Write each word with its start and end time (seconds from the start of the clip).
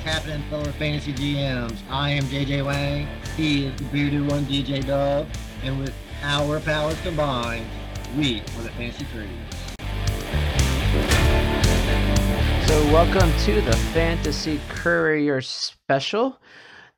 happening, 0.00 0.42
fellow 0.48 0.64
fantasy 0.72 1.12
GMs? 1.12 1.78
I 1.90 2.10
am 2.10 2.24
JJ 2.24 2.64
Wang. 2.64 3.06
He 3.36 3.66
is 3.66 3.76
the 3.76 3.84
bearded 3.84 4.30
one, 4.30 4.44
DJ 4.44 4.86
Dove. 4.86 5.28
And 5.62 5.78
with 5.78 5.94
our 6.22 6.58
powers 6.60 6.98
combined, 7.02 7.66
we 8.16 8.40
are 8.40 8.62
the 8.62 8.70
Fantasy 8.70 9.06
Couriers. 9.12 9.30
So, 12.66 12.92
welcome 12.92 13.30
to 13.44 13.60
the 13.60 13.76
Fantasy 13.92 14.58
Courier 14.70 15.42
special. 15.42 16.40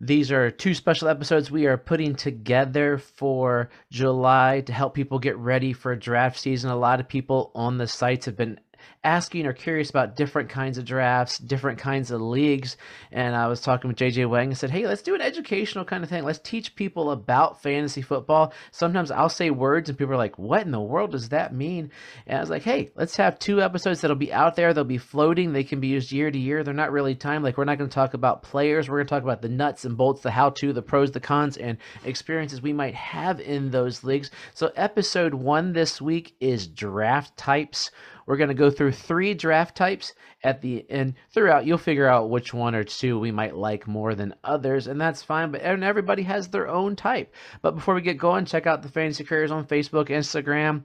These 0.01 0.31
are 0.31 0.51
two 0.51 0.75
special 0.75 1.09
episodes 1.09 1.51
we 1.51 1.67
are 1.67 1.77
putting 1.77 2.15
together 2.15 2.99
for 2.99 3.71
July 3.91 4.63
to 4.67 4.73
help 4.73 4.95
people 4.95 5.19
get 5.19 5.37
ready 5.39 5.73
for 5.73 5.95
draft 5.97 6.39
season. 6.39 6.71
A 6.71 6.77
lot 6.77 7.01
of 7.01 7.09
people 7.09 7.51
on 7.55 7.79
the 7.79 7.87
sites 7.87 8.27
have 8.27 8.37
been 8.37 8.61
asking 9.05 9.47
or 9.47 9.53
curious 9.53 9.91
about 9.91 10.17
different 10.17 10.49
kinds 10.49 10.79
of 10.79 10.85
drafts, 10.85 11.39
different 11.39 11.79
kinds 11.79 12.11
of 12.11 12.21
leagues. 12.21 12.77
And 13.11 13.35
I 13.35 13.49
was 13.49 13.61
talking 13.61 13.89
with 13.89 13.97
JJ 13.97 14.29
Wang 14.29 14.49
and 14.49 14.59
said, 14.59 14.71
hey, 14.71 14.87
let's 14.87 15.03
do 15.03 15.15
an 15.15 15.21
educational 15.21 15.85
kind 15.85 16.05
of 16.05 16.11
thing. 16.11 16.25
Let's 16.25 16.39
teach 16.39 16.77
people 16.77 17.11
about 17.11 17.63
fantasy 17.63 18.03
football. 18.03 18.53
Sometimes 18.71 19.11
I'll 19.11 19.29
say 19.29 19.51
words 19.51 19.89
and 19.89 19.99
people 19.99 20.15
are 20.15 20.19
like, 20.19 20.39
what 20.39 20.63
in 20.63 20.71
the 20.71 20.81
world 20.81 21.13
does 21.13 21.31
that 21.31 21.55
mean? 21.55 21.91
And 22.27 22.39
I 22.39 22.41
was 22.41 22.51
like, 22.51 22.63
hey, 22.63 22.91
let's 22.95 23.17
have 23.17 23.39
two 23.39 23.61
episodes 23.61 24.01
that'll 24.01 24.17
be 24.17 24.33
out 24.33 24.57
there. 24.57 24.73
They'll 24.73 24.85
be 24.85 24.99
floating. 24.99 25.53
They 25.53 25.65
can 25.65 25.81
be 25.81 25.89
used 25.89 26.13
year 26.13 26.31
to 26.31 26.39
year. 26.39 26.63
They're 26.63 26.75
not 26.75 26.93
really 26.93 27.15
timed. 27.15 27.45
Like, 27.45 27.59
we're 27.59 27.65
not 27.65 27.79
going 27.79 27.91
to 27.91 27.95
talk 27.95 28.15
about 28.15 28.43
players. 28.43 28.89
We're 28.89 28.99
going 28.99 29.07
to 29.07 29.15
talk 29.15 29.23
about 29.23 29.43
the 29.43 29.49
nuts 29.49 29.85
and 29.85 29.97
bolts, 29.97 30.23
the 30.23 30.31
how 30.31 30.51
to, 30.51 30.73
the 30.73 30.83
pros, 30.83 31.11
the 31.11 31.21
cons, 31.21 31.57
and 31.57 31.79
experiences 32.05 32.63
we 32.63 32.73
might 32.73 32.95
have 32.95 33.41
in 33.41 33.71
those 33.71 34.05
leagues. 34.05 34.31
So, 34.55 34.73
episode 34.77 35.35
one 35.35 35.73
this 35.73 36.01
week 36.01 36.35
is 36.41 36.67
draft 36.67 37.37
types. 37.37 37.91
We're 38.27 38.37
going 38.37 38.49
to 38.49 38.55
go 38.55 38.71
through 38.71 38.93
three 38.93 39.35
draft 39.35 39.77
types 39.77 40.15
at 40.43 40.61
the 40.61 40.89
end. 40.91 41.15
Throughout, 41.31 41.67
you'll 41.67 41.79
figure 41.79 42.09
out 42.09 42.31
which 42.31 42.55
one 42.55 42.75
or 42.75 42.85
two 42.85 43.19
we 43.19 43.31
might 43.31 43.57
like 43.57 43.87
more 43.87 44.15
than 44.15 44.35
others, 44.45 44.87
and 44.87 45.01
that's 45.01 45.23
fine. 45.23 45.51
But 45.51 45.63
and 45.63 45.85
everybody 45.85 46.23
has 46.23 46.49
their 46.49 46.69
own 46.69 46.97
type. 46.97 47.35
But 47.61 47.75
before 47.75 47.95
we 47.95 48.03
get 48.03 48.19
going, 48.19 48.45
check 48.45 48.67
out 48.67 48.83
the 48.83 48.89
Fantasy 48.89 49.25
Couriers 49.25 49.51
on 49.51 49.67
Facebook, 49.67 50.09
Instagram 50.09 50.85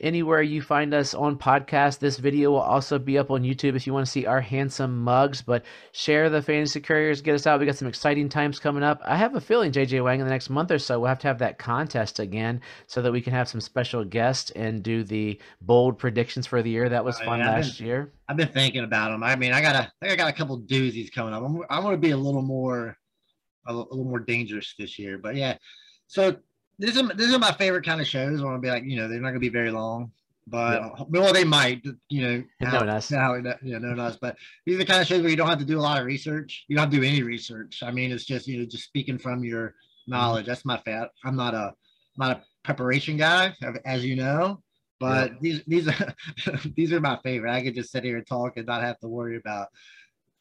anywhere 0.00 0.42
you 0.42 0.62
find 0.62 0.94
us 0.94 1.14
on 1.14 1.38
podcast. 1.38 1.98
This 1.98 2.18
video 2.18 2.50
will 2.50 2.60
also 2.60 2.98
be 2.98 3.18
up 3.18 3.30
on 3.30 3.42
YouTube 3.42 3.76
if 3.76 3.86
you 3.86 3.92
want 3.92 4.06
to 4.06 4.10
see 4.10 4.26
our 4.26 4.40
handsome 4.40 5.02
mugs. 5.02 5.42
But 5.42 5.64
share 5.92 6.30
the 6.30 6.42
fantasy 6.42 6.80
couriers, 6.80 7.20
get 7.20 7.34
us 7.34 7.46
out. 7.46 7.60
We 7.60 7.66
got 7.66 7.76
some 7.76 7.88
exciting 7.88 8.28
times 8.28 8.58
coming 8.58 8.82
up. 8.82 9.00
I 9.04 9.16
have 9.16 9.34
a 9.34 9.40
feeling 9.40 9.72
JJ 9.72 10.02
Wang 10.02 10.20
in 10.20 10.26
the 10.26 10.32
next 10.32 10.50
month 10.50 10.70
or 10.70 10.78
so 10.78 10.98
we'll 10.98 11.08
have 11.08 11.18
to 11.20 11.28
have 11.28 11.38
that 11.38 11.58
contest 11.58 12.18
again 12.18 12.60
so 12.86 13.02
that 13.02 13.12
we 13.12 13.20
can 13.20 13.32
have 13.32 13.48
some 13.48 13.60
special 13.60 14.04
guests 14.04 14.50
and 14.52 14.82
do 14.82 15.04
the 15.04 15.40
bold 15.60 15.98
predictions 15.98 16.46
for 16.46 16.62
the 16.62 16.70
year. 16.70 16.88
That 16.88 17.04
was 17.04 17.18
fun 17.20 17.40
last 17.40 17.78
been, 17.78 17.86
year. 17.86 18.12
I've 18.28 18.36
been 18.36 18.48
thinking 18.48 18.84
about 18.84 19.10
them. 19.10 19.22
I 19.22 19.36
mean, 19.36 19.52
I 19.52 19.60
got 19.60 19.76
a, 19.76 19.92
I, 20.02 20.12
I 20.12 20.16
got 20.16 20.28
a 20.28 20.32
couple 20.32 20.60
doozies 20.60 21.12
coming 21.12 21.34
up. 21.34 21.42
I'm, 21.42 21.60
I 21.70 21.80
want 21.80 21.94
to 21.94 21.98
be 21.98 22.10
a 22.10 22.16
little 22.16 22.42
more, 22.42 22.96
a, 23.66 23.72
a 23.72 23.74
little 23.74 24.04
more 24.04 24.20
dangerous 24.20 24.74
this 24.78 24.98
year. 24.98 25.18
But 25.18 25.36
yeah, 25.36 25.56
so 26.06 26.36
this 26.78 26.96
is 26.96 27.08
this 27.16 27.30
is 27.30 27.38
my 27.38 27.52
favorite 27.52 27.84
kind 27.84 28.00
of 28.00 28.06
shows. 28.06 28.40
I 28.40 28.44
want 28.44 28.56
to 28.56 28.60
be 28.60 28.70
like, 28.70 28.84
you 28.84 28.96
know, 28.96 29.08
they're 29.08 29.20
not 29.20 29.28
gonna 29.28 29.40
be 29.40 29.48
very 29.48 29.70
long, 29.70 30.10
but 30.46 30.82
yep. 30.82 31.08
well, 31.08 31.32
they 31.32 31.44
might, 31.44 31.84
you 32.08 32.22
know, 32.22 32.44
how, 32.60 32.80
no. 32.80 33.00
How, 33.10 33.34
you 33.34 33.78
know, 33.78 33.94
no, 33.94 34.02
us. 34.02 34.16
But 34.16 34.36
these 34.66 34.76
are 34.76 34.78
the 34.78 34.84
kind 34.84 35.00
of 35.00 35.06
shows 35.06 35.22
where 35.22 35.30
you 35.30 35.36
don't 35.36 35.48
have 35.48 35.58
to 35.58 35.64
do 35.64 35.78
a 35.78 35.80
lot 35.80 36.00
of 36.00 36.06
research. 36.06 36.64
You 36.68 36.76
don't 36.76 36.84
have 36.84 36.92
to 36.92 37.00
do 37.00 37.06
any 37.06 37.22
research. 37.22 37.82
I 37.82 37.90
mean, 37.90 38.12
it's 38.12 38.24
just 38.24 38.46
you 38.46 38.58
know, 38.58 38.64
just 38.64 38.84
speaking 38.84 39.18
from 39.18 39.44
your 39.44 39.74
knowledge. 40.06 40.42
Mm-hmm. 40.42 40.50
That's 40.50 40.64
my 40.64 40.78
fat. 40.78 41.10
I'm 41.24 41.36
not 41.36 41.54
a 41.54 41.74
not 42.16 42.38
a 42.38 42.42
preparation 42.62 43.16
guy, 43.16 43.54
as 43.84 44.04
you 44.04 44.16
know. 44.16 44.60
But 45.00 45.32
yep. 45.32 45.40
these 45.40 45.62
these 45.66 45.88
are 45.88 46.14
these 46.76 46.92
are 46.92 47.00
my 47.00 47.18
favorite. 47.22 47.52
I 47.52 47.62
could 47.62 47.74
just 47.74 47.92
sit 47.92 48.04
here 48.04 48.16
and 48.16 48.26
talk 48.26 48.56
and 48.56 48.66
not 48.66 48.82
have 48.82 48.98
to 49.00 49.08
worry 49.08 49.36
about, 49.36 49.68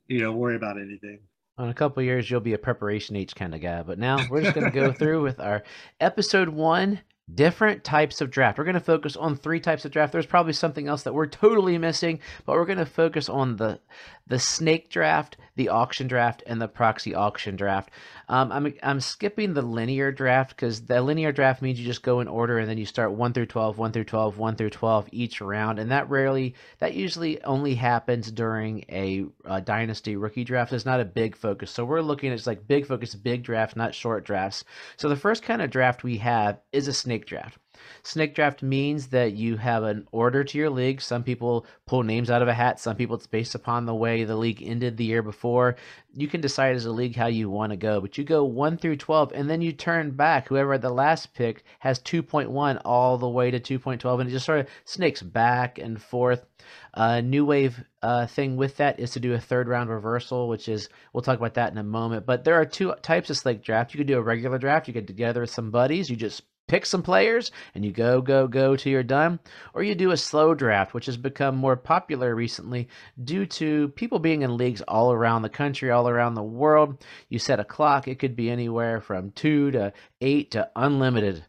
you 0.08 0.22
know, 0.22 0.32
worry 0.32 0.56
about 0.56 0.78
anything 0.78 1.20
in 1.60 1.70
a 1.70 1.74
couple 1.74 2.02
years 2.04 2.30
you'll 2.30 2.42
be 2.42 2.54
a 2.54 2.58
preparation 2.58 3.16
H 3.16 3.36
kind 3.36 3.54
of 3.54 3.62
guy. 3.62 3.84
But 3.84 4.00
now 4.00 4.18
we're 4.30 4.42
just 4.42 4.56
going 4.56 4.72
to 4.72 4.80
go 4.80 4.92
through 4.92 5.22
with 5.24 5.40
our 5.40 5.64
episode 6.00 6.50
one 6.50 7.02
different 7.34 7.84
types 7.84 8.22
of 8.22 8.30
draft. 8.30 8.58
We're 8.58 8.66
going 8.66 8.74
to 8.74 8.80
focus 8.82 9.16
on 9.16 9.36
three 9.36 9.60
types 9.60 9.86
of 9.86 9.92
draft. 9.92 10.12
There's 10.12 10.26
probably 10.26 10.54
something 10.54 10.88
else 10.88 11.04
that 11.04 11.14
we're 11.14 11.28
totally 11.28 11.78
missing, 11.78 12.20
but 12.46 12.54
we're 12.54 12.66
going 12.66 12.80
to 12.80 12.86
focus 12.86 13.30
on 13.30 13.56
the 13.56 13.80
the 14.28 14.40
snake 14.40 14.90
draft, 14.90 15.36
the 15.56 15.70
auction 15.70 16.08
draft, 16.08 16.44
and 16.48 16.62
the 16.62 16.68
proxy 16.68 17.14
auction 17.14 17.56
draft. 17.56 17.90
Um, 18.30 18.52
I'm 18.52 18.74
I'm 18.82 19.00
skipping 19.02 19.54
the 19.54 19.62
linear 19.62 20.12
draft 20.12 20.56
because 20.56 20.86
the 20.86 21.02
linear 21.02 21.32
draft 21.32 21.62
means 21.62 21.80
you 21.80 21.86
just 21.86 22.04
go 22.04 22.22
in 22.22 22.28
order 22.28 22.58
and 22.58 22.70
then 22.70 22.78
you 22.78 22.86
start 22.86 23.12
one 23.12 23.34
through 23.34 23.48
12, 23.48 23.78
1 23.78 23.92
through 23.92 24.06
12, 24.06 24.38
1 24.38 24.56
through 24.56 24.70
12 24.70 25.10
each 25.12 25.42
round, 25.42 25.78
and 25.78 25.92
that 25.92 26.10
rarely 26.10 26.56
that 26.80 26.94
usually 26.94 27.44
only 27.44 27.76
happens 27.76 28.32
during 28.32 28.86
a, 28.90 29.26
a 29.46 29.62
dynasty 29.62 30.16
rookie 30.16 30.44
draft. 30.44 30.72
It's 30.74 30.86
not 30.86 31.02
a 31.02 31.06
big 31.06 31.36
focus, 31.36 31.72
so 31.72 31.84
we're 31.84 32.02
looking 32.02 32.32
at 32.32 32.48
like 32.48 32.68
big 32.68 32.86
focus, 32.86 33.16
big 33.16 33.44
draft, 33.44 33.76
not 33.76 33.94
short 33.94 34.26
drafts. 34.26 34.64
So 34.98 35.10
the 35.10 35.16
first 35.16 35.44
kind 35.44 35.62
of 35.62 35.70
draft 35.70 36.04
we 36.04 36.18
have 36.18 36.60
is 36.72 36.88
a 36.88 36.94
snake 36.94 37.26
draft. 37.26 37.58
Snake 38.02 38.34
draft 38.36 38.64
means 38.64 39.08
that 39.08 39.34
you 39.34 39.58
have 39.58 39.84
an 39.84 40.08
order 40.12 40.44
to 40.44 40.58
your 40.58 40.70
league. 40.70 41.02
Some 41.02 41.24
people 41.24 41.66
pull 41.86 42.04
names 42.04 42.32
out 42.32 42.42
of 42.42 42.48
a 42.48 42.54
hat. 42.54 42.80
Some 42.80 42.96
people 42.96 43.16
it's 43.16 43.28
based 43.28 43.56
upon 43.56 43.86
the 43.86 43.96
way 43.96 44.24
the 44.24 44.36
league 44.36 44.64
ended 44.64 44.98
the 44.98 45.06
year 45.06 45.22
before. 45.22 45.76
You 46.16 46.28
can 46.28 46.42
decide 46.42 46.76
as 46.76 46.86
a 46.86 46.92
league 46.92 47.16
how 47.16 47.28
you 47.28 47.50
want 47.50 47.72
to 47.72 47.78
go, 47.78 48.02
but 48.02 48.18
you 48.18 48.24
go 48.24 48.44
1 48.44 48.78
through 48.78 48.98
12 48.98 49.32
and 49.34 49.50
then 49.50 49.62
you 49.62 49.72
turn 49.72 50.12
back. 50.12 50.48
Whoever 50.48 50.78
the 50.78 50.90
last 50.90 51.34
pick 51.34 51.64
has 51.80 52.00
2.1 52.00 52.82
all 52.86 53.18
the 53.18 53.30
way 53.30 53.52
to 53.52 53.60
2.12 53.60 54.22
and 54.22 54.30
it 54.30 54.34
just 54.34 54.46
sort 54.46 54.60
of 54.60 54.68
snakes 54.86 55.22
back 55.22 55.78
and 55.78 56.02
forth. 56.02 56.46
Uh, 56.94 57.22
new 57.22 57.46
wave 57.46 57.84
uh, 58.02 58.28
thing 58.28 58.56
with 58.56 58.78
that 58.78 59.00
is 59.00 59.12
to 59.12 59.20
do 59.20 59.34
a 59.34 59.40
third 59.40 59.68
round 59.68 59.90
reversal, 59.90 60.48
which 60.48 60.70
is 60.70 60.90
we'll 61.12 61.22
talk 61.22 61.38
about 61.38 61.56
that 61.56 61.72
in 61.72 61.78
a 61.78 61.84
moment. 61.84 62.26
But 62.26 62.44
there 62.44 62.56
are 62.56 62.66
two 62.66 62.94
types 63.02 63.30
of 63.30 63.38
snake 63.38 63.64
draft. 63.64 63.94
You 63.94 63.98
could 63.98 64.08
do 64.08 64.18
a 64.18 64.22
regular 64.22 64.58
draft. 64.58 64.88
You 64.88 64.94
get 64.94 65.08
together 65.08 65.42
with 65.42 65.50
some 65.50 65.72
buddies. 65.72 66.10
You 66.10 66.16
just 66.16 66.44
pick 66.74 66.88
some 66.88 67.04
players 67.04 67.52
and 67.76 67.86
you 67.86 67.92
go, 67.92 68.20
go, 68.20 68.48
go 68.48 68.76
till 68.76 68.92
you're 68.92 69.04
done. 69.04 69.40
Or 69.76 69.84
you 69.84 69.94
do 69.94 70.10
a 70.10 70.18
slow 70.18 70.56
draft, 70.56 70.96
which 70.96 71.06
has 71.06 71.18
become 71.18 71.56
more 71.56 71.76
popular 71.76 72.34
recently 72.34 72.88
due 73.24 73.46
to 73.46 73.90
people 73.90 74.18
being 74.18 74.42
in 74.42 74.58
leagues 74.58 74.82
all 74.88 75.12
around 75.12 75.44
the 75.44 75.50
country, 75.50 75.92
all 75.92 76.10
around 76.10 76.34
the 76.34 76.42
world. 76.42 77.06
You 77.30 77.38
set 77.38 77.60
a 77.60 77.64
clock, 77.64 78.08
it 78.08 78.18
could 78.18 78.36
be 78.36 78.50
anywhere 78.50 79.02
from 79.02 79.30
two 79.34 79.70
to 79.70 79.94
eight 80.20 80.50
to 80.52 80.68
unlimited, 80.76 81.46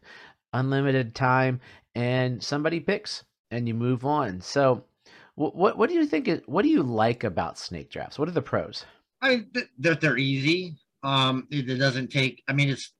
unlimited 0.53 1.15
time, 1.15 1.59
and 1.95 2.43
somebody 2.43 2.79
picks 2.79 3.23
and 3.49 3.67
you 3.67 3.73
move 3.73 4.05
on. 4.05 4.41
So, 4.41 4.83
what 5.33 5.75
what, 5.75 5.89
do 5.89 5.95
you 5.95 6.05
think? 6.05 6.27
Is, 6.27 6.41
what 6.45 6.61
do 6.61 6.69
you 6.69 6.83
like 6.83 7.23
about 7.23 7.57
snake 7.57 7.89
drafts? 7.89 8.19
What 8.19 8.29
are 8.29 8.31
the 8.31 8.43
pros? 8.43 8.85
I 9.23 9.29
mean, 9.29 9.47
they're, 9.79 9.95
they're 9.95 10.17
easy. 10.19 10.75
Um, 11.01 11.47
it 11.49 11.79
doesn't 11.79 12.11
take. 12.11 12.43
I 12.47 12.53
mean, 12.53 12.69
it's 12.69 12.93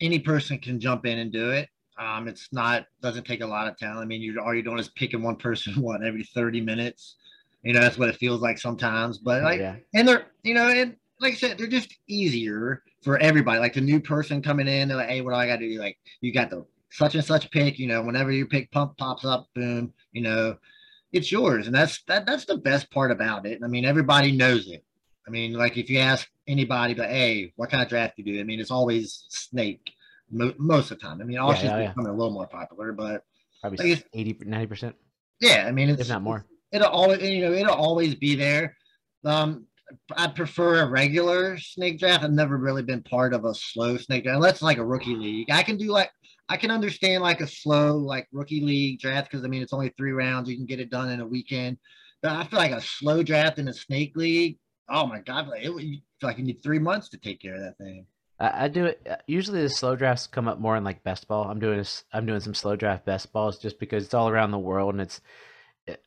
any 0.00 0.18
person 0.18 0.58
can 0.58 0.80
jump 0.80 1.06
in 1.06 1.18
and 1.18 1.32
do 1.32 1.50
it. 1.50 1.68
Um, 1.98 2.28
it's 2.28 2.48
not 2.52 2.86
doesn't 3.02 3.26
take 3.26 3.42
a 3.42 3.46
lot 3.46 3.68
of 3.68 3.76
talent. 3.76 4.00
I 4.00 4.06
mean, 4.06 4.22
you're 4.22 4.40
all 4.40 4.54
you're 4.54 4.62
doing 4.62 4.78
is 4.78 4.88
picking 4.88 5.22
one 5.22 5.36
person 5.36 5.74
what 5.80 6.02
every 6.02 6.24
30 6.24 6.60
minutes. 6.60 7.16
You 7.62 7.74
know, 7.74 7.80
that's 7.80 7.98
what 7.98 8.08
it 8.08 8.16
feels 8.16 8.40
like 8.40 8.58
sometimes. 8.58 9.18
But 9.18 9.42
like, 9.42 9.60
yeah. 9.60 9.76
and 9.94 10.08
they're 10.08 10.26
you 10.42 10.54
know, 10.54 10.68
and 10.68 10.96
like 11.20 11.34
I 11.34 11.36
said, 11.36 11.58
they're 11.58 11.66
just 11.66 11.94
easier 12.08 12.82
for 13.02 13.18
everybody. 13.18 13.60
Like 13.60 13.74
the 13.74 13.82
new 13.82 14.00
person 14.00 14.40
coming 14.40 14.66
in, 14.66 14.88
they're 14.88 14.96
like, 14.96 15.08
hey, 15.08 15.20
what 15.20 15.32
do 15.32 15.36
I 15.36 15.46
got 15.46 15.56
to 15.56 15.68
do? 15.68 15.78
Like, 15.78 15.98
you 16.22 16.32
got 16.32 16.48
the 16.48 16.64
such 16.90 17.14
and 17.14 17.24
such 17.24 17.50
pick. 17.50 17.78
You 17.78 17.86
know, 17.86 18.02
whenever 18.02 18.32
your 18.32 18.46
pick 18.46 18.70
pump 18.72 18.96
pops 18.96 19.24
up, 19.24 19.48
boom. 19.54 19.92
You 20.12 20.22
know, 20.22 20.56
it's 21.12 21.30
yours, 21.30 21.66
and 21.66 21.74
that's 21.74 22.02
that. 22.04 22.24
That's 22.24 22.46
the 22.46 22.56
best 22.56 22.90
part 22.90 23.10
about 23.10 23.46
it. 23.46 23.60
I 23.62 23.66
mean, 23.66 23.84
everybody 23.84 24.32
knows 24.32 24.68
it. 24.68 24.84
I 25.26 25.30
mean, 25.30 25.52
like 25.52 25.76
if 25.76 25.90
you 25.90 25.98
ask 25.98 26.28
anybody, 26.46 26.94
but 26.94 27.08
hey, 27.08 27.52
what 27.56 27.70
kind 27.70 27.82
of 27.82 27.88
draft 27.88 28.16
do 28.16 28.22
you 28.22 28.34
do? 28.34 28.40
I 28.40 28.44
mean, 28.44 28.60
it's 28.60 28.70
always 28.70 29.24
snake 29.28 29.92
mo- 30.30 30.54
most 30.58 30.90
of 30.90 30.98
the 30.98 31.06
time. 31.06 31.20
I 31.20 31.24
mean, 31.24 31.38
auctions 31.38 31.70
yeah, 31.70 31.76
yeah, 31.76 31.82
yeah. 31.82 31.88
becoming 31.88 32.12
a 32.12 32.16
little 32.16 32.32
more 32.32 32.46
popular, 32.46 32.92
but 32.92 33.22
probably 33.60 33.94
like 33.94 34.06
80, 34.12 34.44
90 34.46 34.66
percent. 34.66 34.96
Yeah, 35.40 35.64
I 35.66 35.72
mean, 35.72 35.88
it's 35.88 36.02
if 36.02 36.08
not 36.08 36.22
more. 36.22 36.46
It'll 36.72 36.88
always, 36.88 37.22
you 37.22 37.40
know, 37.40 37.52
it'll 37.52 37.74
always 37.74 38.14
be 38.14 38.34
there. 38.34 38.76
Um, 39.24 39.66
I 40.16 40.28
prefer 40.28 40.82
a 40.82 40.88
regular 40.88 41.58
snake 41.58 41.98
draft. 41.98 42.22
I've 42.22 42.30
never 42.30 42.56
really 42.56 42.82
been 42.82 43.02
part 43.02 43.34
of 43.34 43.44
a 43.44 43.54
slow 43.54 43.96
snake 43.96 44.24
draft, 44.24 44.36
unless 44.36 44.54
it's 44.54 44.62
like 44.62 44.78
a 44.78 44.84
rookie 44.84 45.16
league. 45.16 45.50
I 45.50 45.62
can 45.62 45.76
do 45.76 45.88
like 45.88 46.10
I 46.48 46.56
can 46.56 46.70
understand 46.70 47.22
like 47.22 47.40
a 47.40 47.46
slow 47.46 47.96
like 47.96 48.28
rookie 48.32 48.60
league 48.60 49.00
draft 49.00 49.30
because 49.30 49.44
I 49.44 49.48
mean 49.48 49.62
it's 49.62 49.72
only 49.72 49.92
three 49.96 50.12
rounds. 50.12 50.48
You 50.48 50.56
can 50.56 50.66
get 50.66 50.80
it 50.80 50.90
done 50.90 51.10
in 51.10 51.20
a 51.20 51.26
weekend. 51.26 51.78
But 52.22 52.32
I 52.32 52.44
feel 52.44 52.58
like 52.58 52.72
a 52.72 52.80
slow 52.80 53.22
draft 53.22 53.58
in 53.58 53.68
a 53.68 53.72
snake 53.72 54.12
league 54.14 54.58
oh 54.90 55.06
my 55.06 55.20
god, 55.20 55.48
like 55.48 55.64
it, 55.64 56.00
like 56.22 56.38
you 56.38 56.44
need 56.44 56.62
three 56.62 56.78
months 56.78 57.08
to 57.10 57.18
take 57.18 57.40
care 57.40 57.54
of 57.54 57.60
that 57.62 57.78
thing. 57.78 58.06
I, 58.40 58.68
do 58.68 58.86
it. 58.86 59.06
Uh, 59.08 59.16
usually, 59.26 59.60
the 59.60 59.68
slow 59.68 59.96
drafts 59.96 60.26
come 60.26 60.48
up 60.48 60.58
more 60.58 60.74
in 60.76 60.82
like 60.82 61.04
best 61.04 61.28
ball. 61.28 61.44
I'm 61.44 61.60
doing. 61.60 61.84
I'm 62.12 62.24
doing 62.26 62.40
some 62.40 62.54
slow 62.54 62.74
draft 62.74 63.04
best 63.04 63.32
balls 63.32 63.58
just 63.58 63.78
because 63.78 64.04
it's 64.04 64.14
all 64.14 64.30
around 64.30 64.50
the 64.50 64.58
world 64.58 64.94
and 64.94 65.02
it's. 65.02 65.20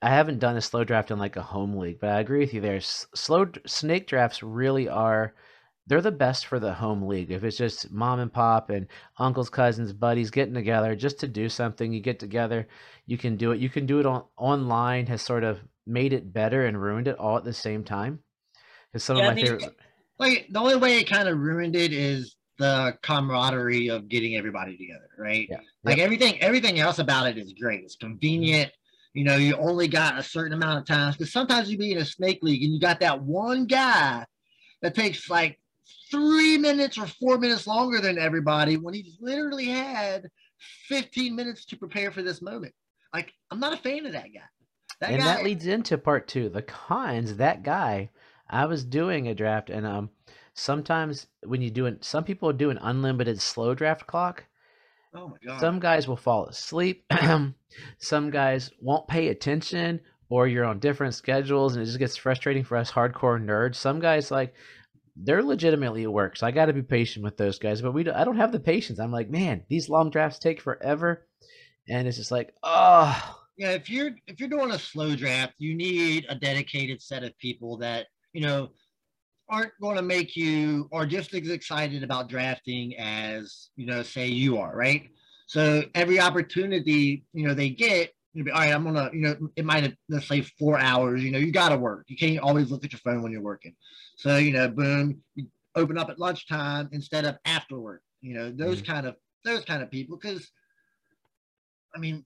I 0.02 0.10
haven't 0.10 0.40
done 0.40 0.58
a 0.58 0.62
slow 0.62 0.84
draft 0.84 1.12
in 1.12 1.20
like 1.20 1.36
a 1.36 1.42
home 1.42 1.76
league, 1.76 2.00
but 2.00 2.10
I 2.10 2.20
agree 2.20 2.40
with 2.40 2.54
you 2.54 2.62
there. 2.62 2.80
Slow 2.82 3.48
snake 3.68 4.08
drafts 4.08 4.42
really 4.42 4.90
are. 4.90 5.34
They're 5.86 6.02
the 6.02 6.12
best 6.12 6.46
for 6.46 6.60
the 6.60 6.74
home 6.74 7.04
league. 7.04 7.32
If 7.32 7.44
it's 7.44 7.58
just 7.58 7.92
mom 7.92 8.20
and 8.20 8.32
pop 8.32 8.70
and 8.70 8.88
uncles, 9.20 9.50
cousins, 9.50 9.92
buddies 9.92 10.32
getting 10.32 10.54
together 10.54 10.96
just 10.96 11.20
to 11.20 11.28
do 11.28 11.50
something, 11.50 11.92
you 11.92 12.00
get 12.00 12.20
together, 12.20 12.68
you 13.06 13.18
can 13.18 13.36
do 13.36 13.52
it. 13.52 13.60
You 13.60 13.70
can 13.70 13.86
do 13.86 14.00
it 14.00 14.06
on 14.06 14.24
online. 14.38 15.06
Has 15.08 15.22
sort 15.22 15.44
of 15.44 15.60
made 15.86 16.14
it 16.14 16.34
better 16.34 16.66
and 16.66 16.82
ruined 16.82 17.08
it 17.08 17.20
all 17.20 17.38
at 17.38 17.44
the 17.44 17.54
same 17.54 17.84
time 17.84 18.20
Because 18.94 19.04
some 19.04 19.18
Yeah, 19.18 19.30
of 19.30 19.36
my 19.36 19.42
favorite. 19.42 19.76
like 20.20 20.48
the 20.52 20.60
only 20.60 20.76
way 20.76 21.00
it 21.00 21.10
kind 21.10 21.28
of 21.28 21.40
ruined 21.40 21.76
it 21.76 21.92
is 21.92 22.36
the 22.60 22.96
camaraderie 23.02 23.88
of 23.88 24.08
getting 24.08 24.36
everybody 24.36 24.78
together, 24.78 25.10
right? 25.18 25.48
Yeah. 25.50 25.62
Like 25.84 25.98
everything, 25.98 26.40
everything 26.40 26.80
else 26.80 27.00
about 27.00 27.28
it 27.28 27.38
is 27.38 27.54
great. 27.54 27.84
It's 27.84 27.96
convenient. 27.96 28.70
Mm-hmm. 28.70 29.18
You 29.18 29.24
know, 29.26 29.36
you 29.36 29.56
only 29.58 29.88
got 29.88 30.20
a 30.20 30.24
certain 30.24 30.54
amount 30.54 30.80
of 30.80 30.86
times 30.86 31.18
because 31.18 31.34
sometimes 31.34 31.72
you 31.72 31.78
be 31.78 31.92
in 31.92 31.98
a 31.98 32.06
snake 32.06 32.40
league 32.44 32.64
and 32.64 32.72
you 32.72 32.80
got 32.80 33.00
that 33.00 33.22
one 33.22 33.66
guy 33.66 34.26
that 34.84 34.94
takes 34.94 35.30
like 35.30 35.60
three 36.12 36.58
minutes 36.60 36.98
or 36.98 37.08
four 37.08 37.40
minutes 37.40 37.66
longer 37.66 38.00
than 38.00 38.20
everybody 38.20 38.78
when 38.78 38.94
he's 38.94 39.18
literally 39.20 39.66
had 39.66 40.30
15 40.88 41.36
minutes 41.36 41.66
to 41.66 41.78
prepare 41.78 42.12
for 42.12 42.22
this 42.22 42.42
moment. 42.42 42.74
Like, 43.14 43.34
I'm 43.50 43.60
not 43.60 43.74
a 43.74 43.78
fan 43.78 44.06
of 44.06 44.14
that 44.14 44.34
guy. 44.34 44.42
That 45.00 45.12
and 45.12 45.22
guy, 45.22 45.26
that 45.26 45.44
leads 45.44 45.66
into 45.66 45.98
part 45.98 46.28
two 46.28 46.50
the 46.50 46.62
cons 46.62 47.36
that 47.38 47.64
guy 47.64 48.10
i 48.54 48.66
was 48.66 48.84
doing 48.84 49.28
a 49.28 49.36
draft 49.36 49.70
and 49.70 49.86
um 49.86 50.10
sometimes 50.54 51.28
when 51.46 51.62
you 51.62 51.70
do 51.70 51.86
it 51.86 52.04
some 52.04 52.24
people 52.24 52.52
do 52.54 52.70
an 52.70 52.78
unlimited 52.82 53.42
slow 53.42 53.74
draft 53.74 54.06
clock. 54.06 54.46
Oh 55.16 55.28
my 55.30 55.38
god. 55.46 55.60
some 55.60 55.80
guys 55.80 56.08
will 56.08 56.16
fall 56.16 56.48
asleep 56.48 57.06
some 57.98 58.30
guys 58.30 58.72
won't 58.80 59.08
pay 59.08 59.28
attention 59.28 60.00
or 60.30 60.48
you're 60.48 60.66
on 60.66 60.80
different 60.80 61.14
schedules 61.14 61.74
and 61.74 61.84
it 61.84 61.86
just 61.86 62.00
gets 62.00 62.16
frustrating 62.16 62.64
for 62.64 62.78
us 62.78 62.92
hardcore 62.92 63.44
nerds. 63.44 63.76
Some 63.76 64.00
guys 64.00 64.32
like 64.32 64.56
they're 65.16 65.44
legitimately 65.44 66.04
at 66.04 66.12
work 66.12 66.36
so 66.36 66.48
i 66.48 66.52
got 66.52 66.66
to 66.66 66.74
be 66.74 66.82
patient 66.82 67.24
with 67.24 67.38
those 67.38 67.60
guys 67.60 67.84
but 67.84 67.92
we 67.92 68.10
i 68.10 68.24
don't 68.24 68.38
have 68.38 68.52
the 68.52 68.60
patience. 68.60 69.00
I'm 69.00 69.12
like 69.12 69.30
man 69.30 69.64
these 69.70 69.90
long 69.90 70.10
drafts 70.10 70.40
take 70.40 70.62
forever. 70.62 71.28
And 71.90 72.08
it's 72.08 72.18
just 72.18 72.32
like 72.32 72.54
oh 72.64 73.40
yeah, 73.58 73.72
if 73.72 73.90
you're 73.90 74.12
if 74.28 74.40
you're 74.40 74.50
doing 74.50 74.72
a 74.72 74.80
slow 74.80 75.16
draft, 75.16 75.54
you 75.60 75.76
need 75.76 76.26
a 76.28 76.36
dedicated 76.36 77.02
set 77.02 77.24
of 77.24 77.38
people 77.38 77.78
that 77.78 78.08
you 78.34 78.42
know 78.42 78.70
aren't 79.50 79.72
going 79.82 79.96
to 79.96 80.02
make 80.02 80.36
you 80.36 80.88
or 80.92 81.06
just 81.06 81.34
as 81.34 81.50
excited 81.50 82.04
about 82.04 82.30
drafting 82.30 82.96
as 82.98 83.70
you 83.76 83.86
know, 83.86 84.02
say 84.02 84.28
you 84.28 84.58
are, 84.58 84.76
right? 84.76 85.10
So 85.48 85.84
every 85.96 86.20
opportunity 86.20 87.26
you 87.34 87.48
know 87.48 87.54
they 87.54 87.70
get, 87.70 88.12
you'll 88.34 88.46
be 88.46 88.52
all 88.52 88.60
right. 88.60 88.74
I'm 88.74 88.84
gonna 88.84 89.10
you 89.14 89.22
know 89.22 89.36
it 89.56 89.66
might 89.66 89.84
have 89.84 89.94
let's 90.10 90.28
say 90.28 90.42
four 90.42 90.80
hours. 90.80 91.24
You 91.24 91.32
know 91.32 91.38
you 91.40 91.52
got 91.52 91.70
to 91.70 91.78
work. 91.78 92.06
You 92.08 92.18
can't 92.18 92.40
always 92.40 92.72
look 92.72 92.84
at 92.84 92.92
your 92.92 93.00
phone 93.00 93.22
when 93.22 93.32
you're 93.32 93.42
working. 93.42 93.76
So 94.18 94.38
you 94.38 94.54
know, 94.54 94.70
boom, 94.70 95.22
you 95.36 95.48
open 95.76 95.98
up 95.98 96.10
at 96.10 96.20
lunchtime 96.20 96.90
instead 96.92 97.26
of 97.26 97.38
after 97.46 97.80
work. 97.80 98.02
You 98.22 98.34
know 98.36 98.52
those 98.52 98.82
Mhm. 98.82 98.86
kind 98.86 99.08
of 99.08 99.16
those 99.46 99.64
kind 99.66 99.84
of 99.84 99.92
people 99.92 100.18
because. 100.18 100.52
I 101.96 102.00
mean, 102.00 102.26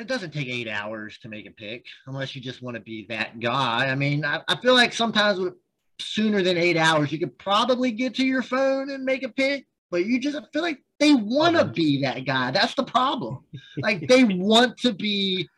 it 0.00 0.08
doesn't 0.08 0.32
take 0.32 0.48
eight 0.48 0.68
hours 0.68 1.18
to 1.18 1.28
make 1.28 1.46
a 1.46 1.50
pick 1.50 1.84
unless 2.06 2.34
you 2.34 2.40
just 2.40 2.62
want 2.62 2.74
to 2.76 2.80
be 2.80 3.06
that 3.08 3.40
guy. 3.40 3.86
I 3.88 3.94
mean, 3.94 4.24
I, 4.24 4.40
I 4.48 4.56
feel 4.56 4.74
like 4.74 4.92
sometimes 4.92 5.38
with, 5.38 5.54
sooner 5.98 6.42
than 6.42 6.56
eight 6.56 6.76
hours, 6.76 7.12
you 7.12 7.18
could 7.18 7.38
probably 7.38 7.92
get 7.92 8.14
to 8.14 8.24
your 8.24 8.42
phone 8.42 8.90
and 8.90 9.04
make 9.04 9.22
a 9.22 9.28
pick, 9.28 9.66
but 9.90 10.06
you 10.06 10.18
just 10.18 10.38
feel 10.52 10.62
like 10.62 10.78
they 10.98 11.14
want 11.14 11.56
to 11.56 11.64
be 11.64 12.02
that 12.02 12.24
guy. 12.24 12.50
That's 12.50 12.74
the 12.74 12.84
problem. 12.84 13.44
Like 13.78 14.08
they 14.08 14.24
want 14.24 14.78
to 14.78 14.92
be 14.92 15.48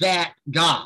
that 0.00 0.34
guy. 0.50 0.84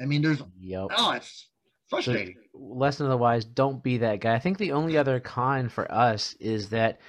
I 0.00 0.04
mean, 0.04 0.22
there's 0.22 0.42
yep 0.60 0.88
oh, 0.96 1.12
it's 1.12 1.48
frustrating. 1.88 2.36
lesson 2.52 3.06
of 3.06 3.10
the 3.10 3.16
wise 3.16 3.44
don't 3.44 3.82
be 3.82 3.98
that 3.98 4.20
guy 4.20 4.34
i 4.34 4.38
think 4.38 4.58
the 4.58 4.72
only 4.72 4.96
other 4.96 5.20
con 5.20 5.68
for 5.68 5.90
us 5.92 6.34
is 6.40 6.68
that 6.68 7.00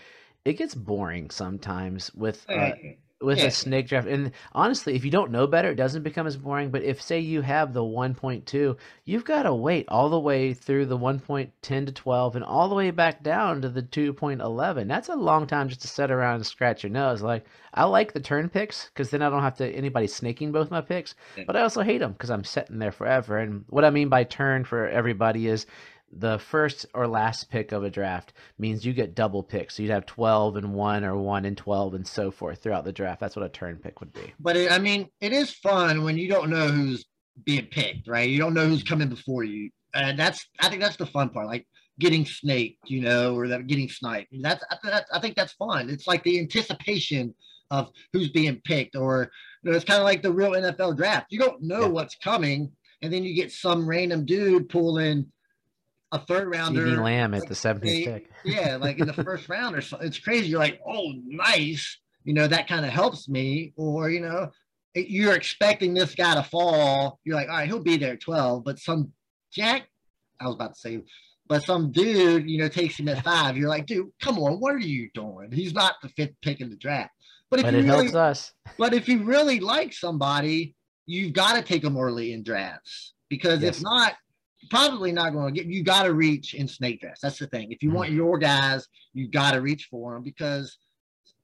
it 0.45 0.53
gets 0.53 0.75
boring 0.75 1.29
sometimes 1.29 2.13
with 2.13 2.45
uh, 2.49 2.71
with 3.21 3.39
Yeah. 3.39 3.45
a 3.45 3.51
snake 3.51 3.87
draft 3.87 4.07
and 4.07 4.31
honestly 4.53 4.95
if 4.95 5.03
you 5.03 5.09
don't 5.09 5.31
know 5.31 5.47
better 5.47 5.71
it 5.71 5.75
doesn't 5.75 6.03
become 6.03 6.27
as 6.27 6.37
boring 6.37 6.69
but 6.69 6.83
if 6.83 7.01
say 7.01 7.19
you 7.19 7.41
have 7.41 7.73
the 7.73 7.83
1.2 7.83 8.77
you've 9.05 9.25
got 9.25 9.43
to 9.43 9.53
wait 9.55 9.85
all 9.89 10.09
the 10.09 10.19
way 10.19 10.53
through 10.53 10.85
the 10.85 10.97
1.10 10.97 11.51
to 11.87 11.91
12 11.91 12.35
and 12.35 12.45
all 12.45 12.69
the 12.69 12.75
way 12.75 12.91
back 12.91 13.23
down 13.23 13.61
to 13.61 13.69
the 13.69 13.81
2.11 13.81 14.87
that's 14.87 15.09
a 15.09 15.15
long 15.15 15.47
time 15.47 15.67
just 15.67 15.81
to 15.81 15.87
sit 15.87 16.11
around 16.11 16.35
and 16.35 16.45
scratch 16.45 16.83
your 16.83 16.91
nose 16.91 17.21
like 17.23 17.45
i 17.73 17.83
like 17.83 18.13
the 18.13 18.19
turn 18.19 18.49
picks 18.49 18.85
because 18.89 19.09
then 19.09 19.23
i 19.23 19.29
don't 19.29 19.41
have 19.41 19.57
to 19.57 19.67
anybody 19.67 20.05
snaking 20.07 20.51
both 20.51 20.69
my 20.69 20.81
picks 20.81 21.15
Yeah. 21.35 21.45
but 21.47 21.55
i 21.55 21.61
also 21.61 21.81
hate 21.81 21.99
them 21.99 22.11
because 22.11 22.29
i'm 22.29 22.43
sitting 22.43 22.77
there 22.77 22.91
forever 22.91 23.39
and 23.39 23.65
what 23.69 23.83
i 23.83 23.89
mean 23.89 24.09
by 24.09 24.25
turn 24.25 24.63
for 24.63 24.87
everybody 24.87 25.47
is 25.47 25.65
the 26.11 26.39
first 26.39 26.85
or 26.93 27.07
last 27.07 27.49
pick 27.49 27.71
of 27.71 27.83
a 27.83 27.89
draft 27.89 28.33
means 28.57 28.85
you 28.85 28.93
get 28.93 29.13
double 29.15 29.43
picks. 29.43 29.75
So 29.75 29.83
you'd 29.83 29.91
have 29.91 30.05
12 30.05 30.55
and 30.55 30.73
1 30.73 31.03
or 31.03 31.17
1 31.17 31.45
and 31.45 31.57
12 31.57 31.93
and 31.95 32.07
so 32.07 32.31
forth 32.31 32.61
throughout 32.63 32.85
the 32.85 32.93
draft. 32.93 33.19
That's 33.19 33.35
what 33.35 33.45
a 33.45 33.49
turn 33.49 33.77
pick 33.77 33.99
would 33.99 34.13
be. 34.13 34.33
But 34.39 34.55
it, 34.55 34.71
I 34.71 34.79
mean, 34.79 35.09
it 35.21 35.33
is 35.33 35.51
fun 35.51 36.03
when 36.03 36.17
you 36.17 36.29
don't 36.29 36.49
know 36.49 36.67
who's 36.69 37.05
being 37.43 37.65
picked, 37.65 38.07
right? 38.07 38.29
You 38.29 38.39
don't 38.39 38.53
know 38.53 38.67
who's 38.67 38.83
coming 38.83 39.09
before 39.09 39.43
you, 39.43 39.69
and 39.93 40.17
that's 40.17 40.45
I 40.59 40.69
think 40.69 40.81
that's 40.81 40.95
the 40.97 41.05
fun 41.05 41.29
part, 41.29 41.47
like 41.47 41.67
getting 41.99 42.25
snaked, 42.25 42.89
you 42.89 43.01
know, 43.01 43.35
or 43.35 43.47
that 43.49 43.67
getting 43.67 43.89
sniped. 43.89 44.33
That's 44.41 44.63
I, 44.71 44.77
th- 44.81 45.03
I 45.13 45.19
think 45.19 45.35
that's 45.35 45.53
fun. 45.53 45.89
It's 45.89 46.07
like 46.07 46.23
the 46.23 46.39
anticipation 46.39 47.35
of 47.69 47.91
who's 48.13 48.29
being 48.31 48.61
picked, 48.63 48.95
or 48.95 49.29
you 49.61 49.69
know, 49.71 49.75
it's 49.75 49.85
kind 49.85 49.99
of 49.99 50.05
like 50.05 50.21
the 50.21 50.31
real 50.31 50.51
NFL 50.51 50.95
draft. 50.97 51.27
You 51.31 51.39
don't 51.39 51.61
know 51.61 51.81
Yeah. 51.81 51.87
what's 51.87 52.15
coming, 52.23 52.71
and 53.01 53.11
then 53.13 53.23
you 53.23 53.35
get 53.35 53.51
some 53.51 53.87
random 53.87 54.25
dude 54.25 54.69
pulling 54.69 55.31
a 56.11 56.19
third 56.19 56.47
rounder. 56.49 56.85
CeeDee 56.85 57.03
Lamb 57.03 57.33
at 57.33 57.41
the 57.47 57.49
like, 57.49 57.81
17th 57.81 57.81
they- 57.81 58.05
pick. 58.05 58.29
yeah, 58.45 58.77
like 58.77 58.99
in 58.99 59.07
the 59.07 59.13
first 59.13 59.49
round 59.49 59.75
or 59.75 59.81
something. 59.81 60.07
It's 60.07 60.19
crazy. 60.19 60.47
You're 60.47 60.59
like, 60.59 60.79
oh, 60.87 61.13
nice. 61.25 61.97
You 62.23 62.33
know, 62.33 62.47
that 62.47 62.67
kind 62.67 62.85
of 62.85 62.91
helps 62.91 63.27
me. 63.29 63.73
Or, 63.77 64.09
you 64.09 64.21
know, 64.21 64.51
you're 64.95 65.33
expecting 65.35 65.93
this 65.93 66.15
guy 66.15 66.35
to 66.35 66.43
fall. 66.43 67.19
You're 67.23 67.35
like, 67.35 67.49
all 67.49 67.55
right, 67.55 67.67
he'll 67.67 67.83
be 67.83 67.97
there 67.97 68.13
at 68.13 68.21
12. 68.21 68.63
But 68.63 68.79
some 68.79 69.11
Jack, 69.53 69.83
I 70.39 70.45
was 70.45 70.55
about 70.55 70.73
to 70.75 70.79
say, 70.79 70.99
but 71.47 71.63
some 71.63 71.91
dude, 71.91 72.49
you 72.49 72.57
know, 72.57 72.67
takes 72.67 72.99
him 72.99 73.07
at 73.09 73.23
five. 73.23 73.57
You're 73.57 73.69
like, 73.69 73.85
dude, 73.85 74.07
come 74.21 74.37
on, 74.39 74.59
what 74.59 74.73
are 74.75 74.79
you 74.79 75.09
doing? 75.13 75.51
He's 75.51 75.73
not 75.73 75.95
the 76.01 76.09
fifth 76.09 76.35
pick 76.41 76.59
in 76.61 76.69
the 76.69 76.75
draft. 76.75 77.11
But 77.49 77.59
if 77.59 77.65
But 77.65 77.73
you 77.73 77.79
it 77.79 77.83
really, 77.83 77.97
helps 78.03 78.15
us. 78.15 78.53
but 78.77 78.93
if 78.93 79.07
you 79.07 79.23
really 79.23 79.59
like 79.61 79.93
somebody, 79.93 80.75
you've 81.05 81.31
got 81.33 81.55
to 81.55 81.61
take 81.61 81.81
them 81.81 81.97
early 81.97 82.33
in 82.33 82.43
drafts 82.43 83.13
because 83.29 83.61
Yes. 83.61 83.77
if 83.77 83.83
not, 83.83 84.13
probably 84.69 85.11
not 85.11 85.33
going 85.33 85.53
to 85.53 85.59
get. 85.61 85.69
You 85.71 85.83
got 85.83 86.03
to 86.03 86.13
reach 86.13 86.53
in 86.53 86.67
snake 86.67 87.01
drafts. 87.01 87.21
That's 87.21 87.39
the 87.39 87.47
thing. 87.47 87.71
If 87.71 87.81
you 87.83 87.89
Mm-hmm. 87.89 87.95
want 87.97 88.11
your 88.11 88.37
guys, 88.37 88.87
you 89.13 89.27
got 89.27 89.51
to 89.51 89.61
reach 89.61 89.87
for 89.89 90.13
them 90.13 90.23
because 90.23 90.77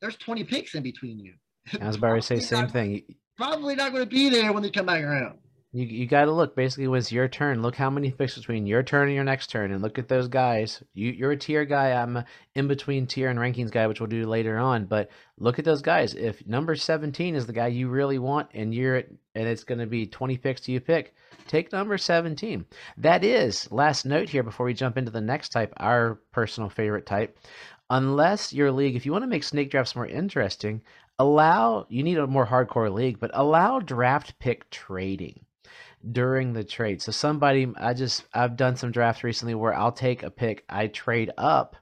there's 0.01 0.15
20 0.18 0.44
picks 0.44 0.75
in 0.75 0.83
between 0.83 1.19
you. 1.19 1.33
I 1.81 1.88
was 1.88 1.95
about 1.95 2.15
to 2.15 2.21
say 2.21 2.39
same 2.39 2.62
not- 2.62 2.71
thing. 2.71 3.03
Probably 3.38 3.75
not 3.75 3.91
going 3.91 4.03
to 4.03 4.10
be 4.10 4.29
there 4.29 4.53
when 4.53 4.62
they 4.62 4.70
come 4.70 4.86
back 4.86 5.01
around. 5.03 5.39
You 5.75 5.88
you 5.88 6.06
got 6.06 6.25
to 6.25 6.32
look 6.32 6.56
basically 6.56 6.88
when 6.88 7.00
it's 7.00 7.12
your 7.12 7.27
turn. 7.27 7.63
Look 7.63 7.75
how 7.75 7.89
many 7.89 8.12
picks 8.12 8.38
between 8.38 8.68
your 8.68 8.84
turn 8.84 9.08
and 9.08 9.15
your 9.15 9.24
next 9.24 9.50
turn, 9.50 9.72
and 9.72 9.82
look 9.82 9.98
at 9.98 10.08
those 10.08 10.27
guys. 10.27 10.84
You 10.94 11.10
you're 11.12 11.32
a 11.32 11.38
tier 11.38 11.65
guy. 11.65 11.94
I'm 11.94 12.18
a 12.18 12.25
in 12.53 12.68
between 12.68 13.08
tier 13.08 13.27
and 13.27 13.39
rankings 13.39 13.72
guy, 13.72 13.88
which 13.88 14.00
we'll 14.00 14.06
do 14.06 14.27
later 14.27 14.60
on. 14.60 14.86
But 14.86 15.10
look 15.39 15.58
at 15.58 15.65
those 15.65 15.82
guys. 15.82 16.13
If 16.13 16.46
number 16.46 16.75
17 16.75 17.36
is 17.36 17.48
the 17.48 17.53
guy 17.53 17.68
you 17.68 17.89
really 17.89 18.20
want, 18.20 18.50
and 18.53 18.72
you're 18.72 18.98
and 18.98 19.48
it's 19.48 19.63
going 19.63 19.80
to 19.80 19.88
be 19.88 20.06
20 20.06 20.38
picks 20.38 20.62
to 20.62 20.72
you 20.72 20.80
pick, 20.80 21.15
take 21.48 21.72
number 21.72 21.98
17. 21.98 22.68
That 22.98 23.24
is 23.24 23.72
last 23.72 24.06
note 24.06 24.30
here 24.30 24.44
before 24.44 24.68
we 24.68 24.75
jump 24.75 24.96
into 25.00 25.10
the 25.10 25.22
next 25.22 25.50
type, 25.50 25.74
our 25.77 26.20
personal 26.32 26.70
favorite 26.70 27.08
type. 27.08 27.39
Unless 27.89 28.53
your 28.53 28.72
league, 28.72 28.96
if 28.96 29.08
you 29.08 29.12
want 29.12 29.24
to 29.24 29.27
make 29.27 29.44
snake 29.44 29.72
drafts 29.72 29.96
more 29.96 30.06
interesting, 30.06 30.84
allow 31.18 31.88
you 31.89 32.03
need 32.03 32.20
a 32.20 32.27
more 32.27 32.46
hardcore 32.46 32.94
league, 32.94 33.20
but 33.20 33.32
allow 33.34 33.80
draft 33.80 34.38
pick 34.38 34.70
trading 34.70 35.44
during 36.12 36.53
the 36.53 36.63
trade. 36.63 37.01
So 37.01 37.12
somebody 37.12 37.72
I 37.77 37.93
just 37.93 38.25
I've 38.33 38.57
done 38.57 38.75
some 38.75 38.91
drafts 38.91 39.24
recently 39.24 39.55
where 39.55 39.74
I'll 39.74 39.91
take 39.91 40.24
a 40.24 40.29
pick, 40.29 40.63
I 40.69 40.88
trade 40.88 41.31
up. 41.38 41.75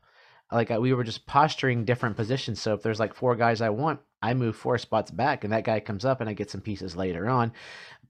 Like 0.51 0.69
I, 0.71 0.79
we 0.79 0.93
were 0.93 1.03
just 1.03 1.25
posturing 1.25 1.85
different 1.85 2.17
positions. 2.17 2.61
So 2.61 2.73
if 2.73 2.83
there's 2.83 2.99
like 2.99 3.13
four 3.13 3.35
guys 3.35 3.61
I 3.61 3.69
want, 3.69 4.01
I 4.21 4.33
move 4.33 4.55
four 4.55 4.77
spots 4.77 5.09
back 5.09 5.43
and 5.43 5.53
that 5.53 5.63
guy 5.63 5.79
comes 5.79 6.05
up 6.05 6.21
and 6.21 6.29
I 6.29 6.33
get 6.33 6.51
some 6.51 6.61
pieces 6.61 6.95
later 6.95 7.29
on. 7.29 7.53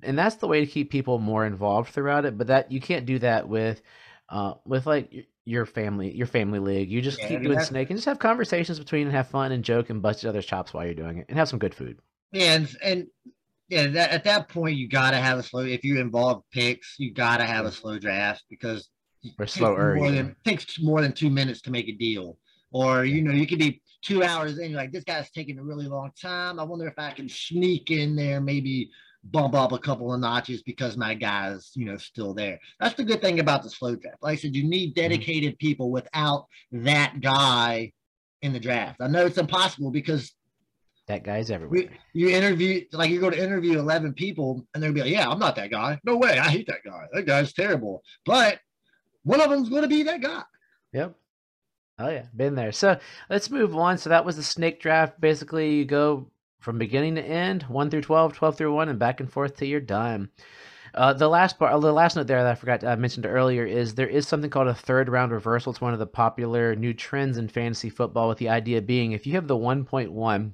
And 0.03 0.17
that's 0.17 0.35
the 0.37 0.47
way 0.47 0.59
to 0.59 0.65
keep 0.71 0.89
people 0.91 1.19
more 1.19 1.45
involved 1.45 1.91
throughout 1.91 2.25
it, 2.25 2.37
but 2.37 2.47
that 2.47 2.71
you 2.71 2.81
can't 2.81 3.05
do 3.05 3.19
that 3.19 3.47
with 3.47 3.81
uh 4.29 4.55
with 4.65 4.85
like 4.87 5.27
your 5.45 5.65
family 5.65 6.11
your 6.15 6.27
family 6.27 6.59
league. 6.59 6.89
You 6.91 7.01
just 7.01 7.19
Yeah, 7.19 7.27
keep 7.27 7.43
doing 7.43 7.59
snake 7.59 7.89
and 7.89 7.97
just 7.97 8.07
have 8.07 8.19
conversations 8.19 8.79
between 8.79 9.07
and 9.07 9.15
have 9.15 9.27
fun 9.29 9.51
and 9.51 9.63
joke 9.63 9.89
and 9.89 10.01
bust 10.01 10.23
each 10.23 10.27
other's 10.27 10.45
chops 10.45 10.73
while 10.73 10.85
you're 10.85 10.93
doing 10.95 11.19
it 11.19 11.25
and 11.29 11.37
have 11.37 11.49
some 11.49 11.59
good 11.59 11.75
food. 11.75 11.99
Yeah, 12.31 12.55
and, 12.55 12.77
and 12.83 13.07
yeah, 13.71 13.87
that, 13.87 14.11
at 14.11 14.23
that 14.25 14.49
point 14.49 14.75
you 14.75 14.89
got 14.89 15.11
to 15.11 15.17
have 15.17 15.39
a 15.39 15.43
slow. 15.43 15.61
If 15.61 15.85
you 15.85 16.01
involve 16.01 16.43
picks, 16.51 16.95
you 16.99 17.13
got 17.13 17.37
to 17.37 17.45
have 17.45 17.65
a 17.65 17.71
slow 17.71 17.97
draft 17.97 18.43
because 18.49 18.89
it 19.23 19.37
takes 19.37 19.59
more 19.59 20.11
than 20.11 20.35
takes 20.43 20.79
more 20.81 21.01
than 21.01 21.13
two 21.13 21.29
minutes 21.29 21.61
to 21.61 21.71
make 21.71 21.87
a 21.87 21.93
deal. 21.93 22.37
Or 22.73 23.05
you 23.05 23.21
know, 23.21 23.31
you 23.31 23.47
could 23.47 23.59
be 23.59 23.81
two 24.01 24.23
hours 24.23 24.59
in. 24.59 24.71
You're 24.71 24.79
like, 24.79 24.91
this 24.91 25.05
guy's 25.05 25.31
taking 25.31 25.57
a 25.57 25.63
really 25.63 25.87
long 25.87 26.11
time. 26.21 26.59
I 26.59 26.63
wonder 26.63 26.85
if 26.85 26.95
I 26.97 27.11
can 27.11 27.29
sneak 27.29 27.91
in 27.91 28.13
there, 28.13 28.41
maybe 28.41 28.91
bump 29.23 29.53
up 29.53 29.71
a 29.71 29.79
couple 29.79 30.13
of 30.13 30.19
notches 30.19 30.63
because 30.63 30.97
my 30.97 31.13
guy's 31.13 31.71
you 31.73 31.85
know 31.85 31.95
still 31.95 32.33
there. 32.33 32.59
That's 32.77 32.95
the 32.95 33.05
good 33.05 33.21
thing 33.21 33.39
about 33.39 33.63
the 33.63 33.69
slow 33.69 33.95
draft. 33.95 34.17
Like 34.21 34.33
I 34.33 34.41
said, 34.41 34.53
you 34.53 34.67
need 34.67 34.95
dedicated 34.95 35.57
people. 35.59 35.91
Without 35.91 36.47
that 36.73 37.21
guy 37.21 37.93
in 38.41 38.51
the 38.51 38.59
draft, 38.59 38.99
I 38.99 39.07
know 39.07 39.25
it's 39.25 39.37
impossible 39.37 39.91
because 39.91 40.33
That 41.11 41.23
guy's 41.23 41.51
everywhere. 41.51 41.89
you 42.13 42.29
interview 42.29 42.85
like 42.91 43.09
you 43.09 43.19
go 43.19 43.29
to 43.29 43.43
interview 43.43 43.79
11 43.79 44.13
people 44.13 44.65
and 44.73 44.81
they'll 44.81 44.93
be 44.93 45.01
like 45.01 45.11
yeah 45.11 45.29
i'm 45.29 45.39
not 45.39 45.55
that 45.57 45.69
guy 45.69 45.99
no 46.03 46.15
way 46.15 46.39
i 46.39 46.49
hate 46.49 46.67
that 46.67 46.83
guy 46.85 47.05
that 47.13 47.25
guy's 47.25 47.53
terrible 47.53 48.03
but 48.25 48.59
one 49.23 49.41
of 49.41 49.49
them's 49.49 49.69
going 49.69 49.83
to 49.83 49.87
be 49.87 50.03
that 50.03 50.21
guy. 50.21 50.43
Yep. 50.93 51.15
Oh 51.99 52.09
yeah, 52.09 52.25
been 52.35 52.55
there. 52.55 52.71
So 52.71 52.97
let's 53.29 53.49
move 53.49 53.75
on. 53.75 53.97
So 53.97 54.09
that 54.09 54.25
was 54.25 54.35
the 54.35 54.43
snake 54.43 54.81
draft. 54.81 55.21
Basically, 55.21 55.75
you 55.75 55.85
go 55.85 56.31
from 56.59 56.77
beginning 56.77 57.15
to 57.15 57.23
end, 57.23 57.63
one 57.63 57.89
through 57.89 58.01
12, 58.01 58.33
12 58.33 58.57
through 58.57 58.73
one, 58.73 58.89
and 58.89 58.99
back 58.99 59.19
and 59.19 59.31
forth 59.31 59.55
till 59.55 59.67
you're 59.67 59.79
done. 59.79 60.29
Uh, 60.93 61.13
the 61.13 61.27
last 61.27 61.57
part, 61.57 61.79
the 61.79 61.93
last 61.93 62.15
note 62.15 62.27
there 62.27 62.43
that 62.43 62.51
I 62.51 62.55
forgot 62.55 62.83
I 62.83 62.95
mentioned 62.95 63.25
earlier 63.25 63.65
is 63.65 63.95
there 63.95 64.09
is 64.09 64.27
something 64.27 64.49
called 64.49 64.67
a 64.67 64.73
third 64.73 65.07
round 65.07 65.31
reversal. 65.31 65.71
It's 65.71 65.79
one 65.79 65.93
of 65.93 65.99
the 65.99 66.07
popular 66.07 66.75
new 66.75 66.93
trends 66.93 67.37
in 67.37 67.47
fantasy 67.47 67.89
football. 67.89 68.27
With 68.27 68.39
the 68.39 68.49
idea 68.49 68.81
being, 68.81 69.11
if 69.11 69.25
you 69.25 69.33
have 69.33 69.47
the 69.47 69.55
1.1, 69.55 70.51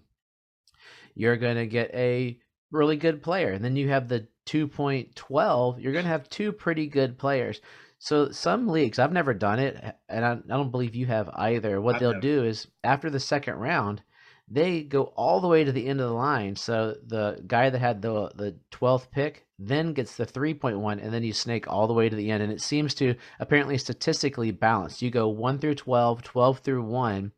you're 1.17 1.37
going 1.37 1.57
to 1.57 1.65
get 1.65 1.91
a 1.93 2.39
really 2.71 2.97
good 2.97 3.23
player, 3.23 3.51
and 3.51 3.63
then 3.63 3.75
you 3.75 3.89
have 3.89 4.07
the 4.07 4.27
2.12, 4.45 5.81
you're 5.81 5.93
going 5.93 6.05
to 6.05 6.09
have 6.09 6.29
two 6.29 6.51
pretty 6.51 6.87
good 6.87 7.17
players. 7.17 7.59
So 7.99 8.31
some 8.31 8.67
leagues, 8.67 8.99
I've 8.99 9.11
never 9.11 9.33
done 9.33 9.59
it, 9.59 9.83
and 10.07 10.23
I, 10.23 10.33
I 10.33 10.57
don't 10.57 10.71
believe 10.71 10.95
you 10.95 11.07
have 11.07 11.29
either. 11.33 11.81
What 11.81 11.95
I've 11.95 12.01
they'll 12.01 12.11
never. 12.11 12.21
do 12.21 12.43
is 12.43 12.67
after 12.83 13.09
the 13.09 13.19
second 13.19 13.55
round, 13.55 14.03
they 14.47 14.83
go 14.83 15.05
all 15.15 15.41
the 15.41 15.47
way 15.47 15.63
to 15.63 15.71
the 15.71 15.87
end 15.87 15.99
of 15.99 16.07
the 16.07 16.15
line. 16.15 16.55
So 16.55 16.95
the 17.05 17.43
guy 17.45 17.69
that 17.69 17.79
had 17.79 18.01
the 18.01 18.31
the 18.35 18.55
twelfth 18.71 19.11
pick 19.11 19.45
then 19.59 19.93
gets 19.93 20.15
the 20.15 20.25
three 20.25 20.53
point 20.53 20.79
one, 20.79 20.99
and 20.99 21.13
then 21.13 21.23
you 21.23 21.33
snake 21.33 21.67
all 21.67 21.87
the 21.87 21.93
way 21.93 22.07
to 22.07 22.15
the 22.15 22.31
end. 22.31 22.43
And 22.43 22.51
it 22.51 22.61
seems 22.61 22.93
to 22.95 23.15
apparently 23.39 23.77
statistically 23.77 24.51
balanced. 24.51 25.01
You 25.01 25.09
go 25.09 25.27
one 25.27 25.59
through 25.59 25.75
12, 25.75 26.23
12 26.23 26.59
through 26.59 26.83
one, 26.83 27.33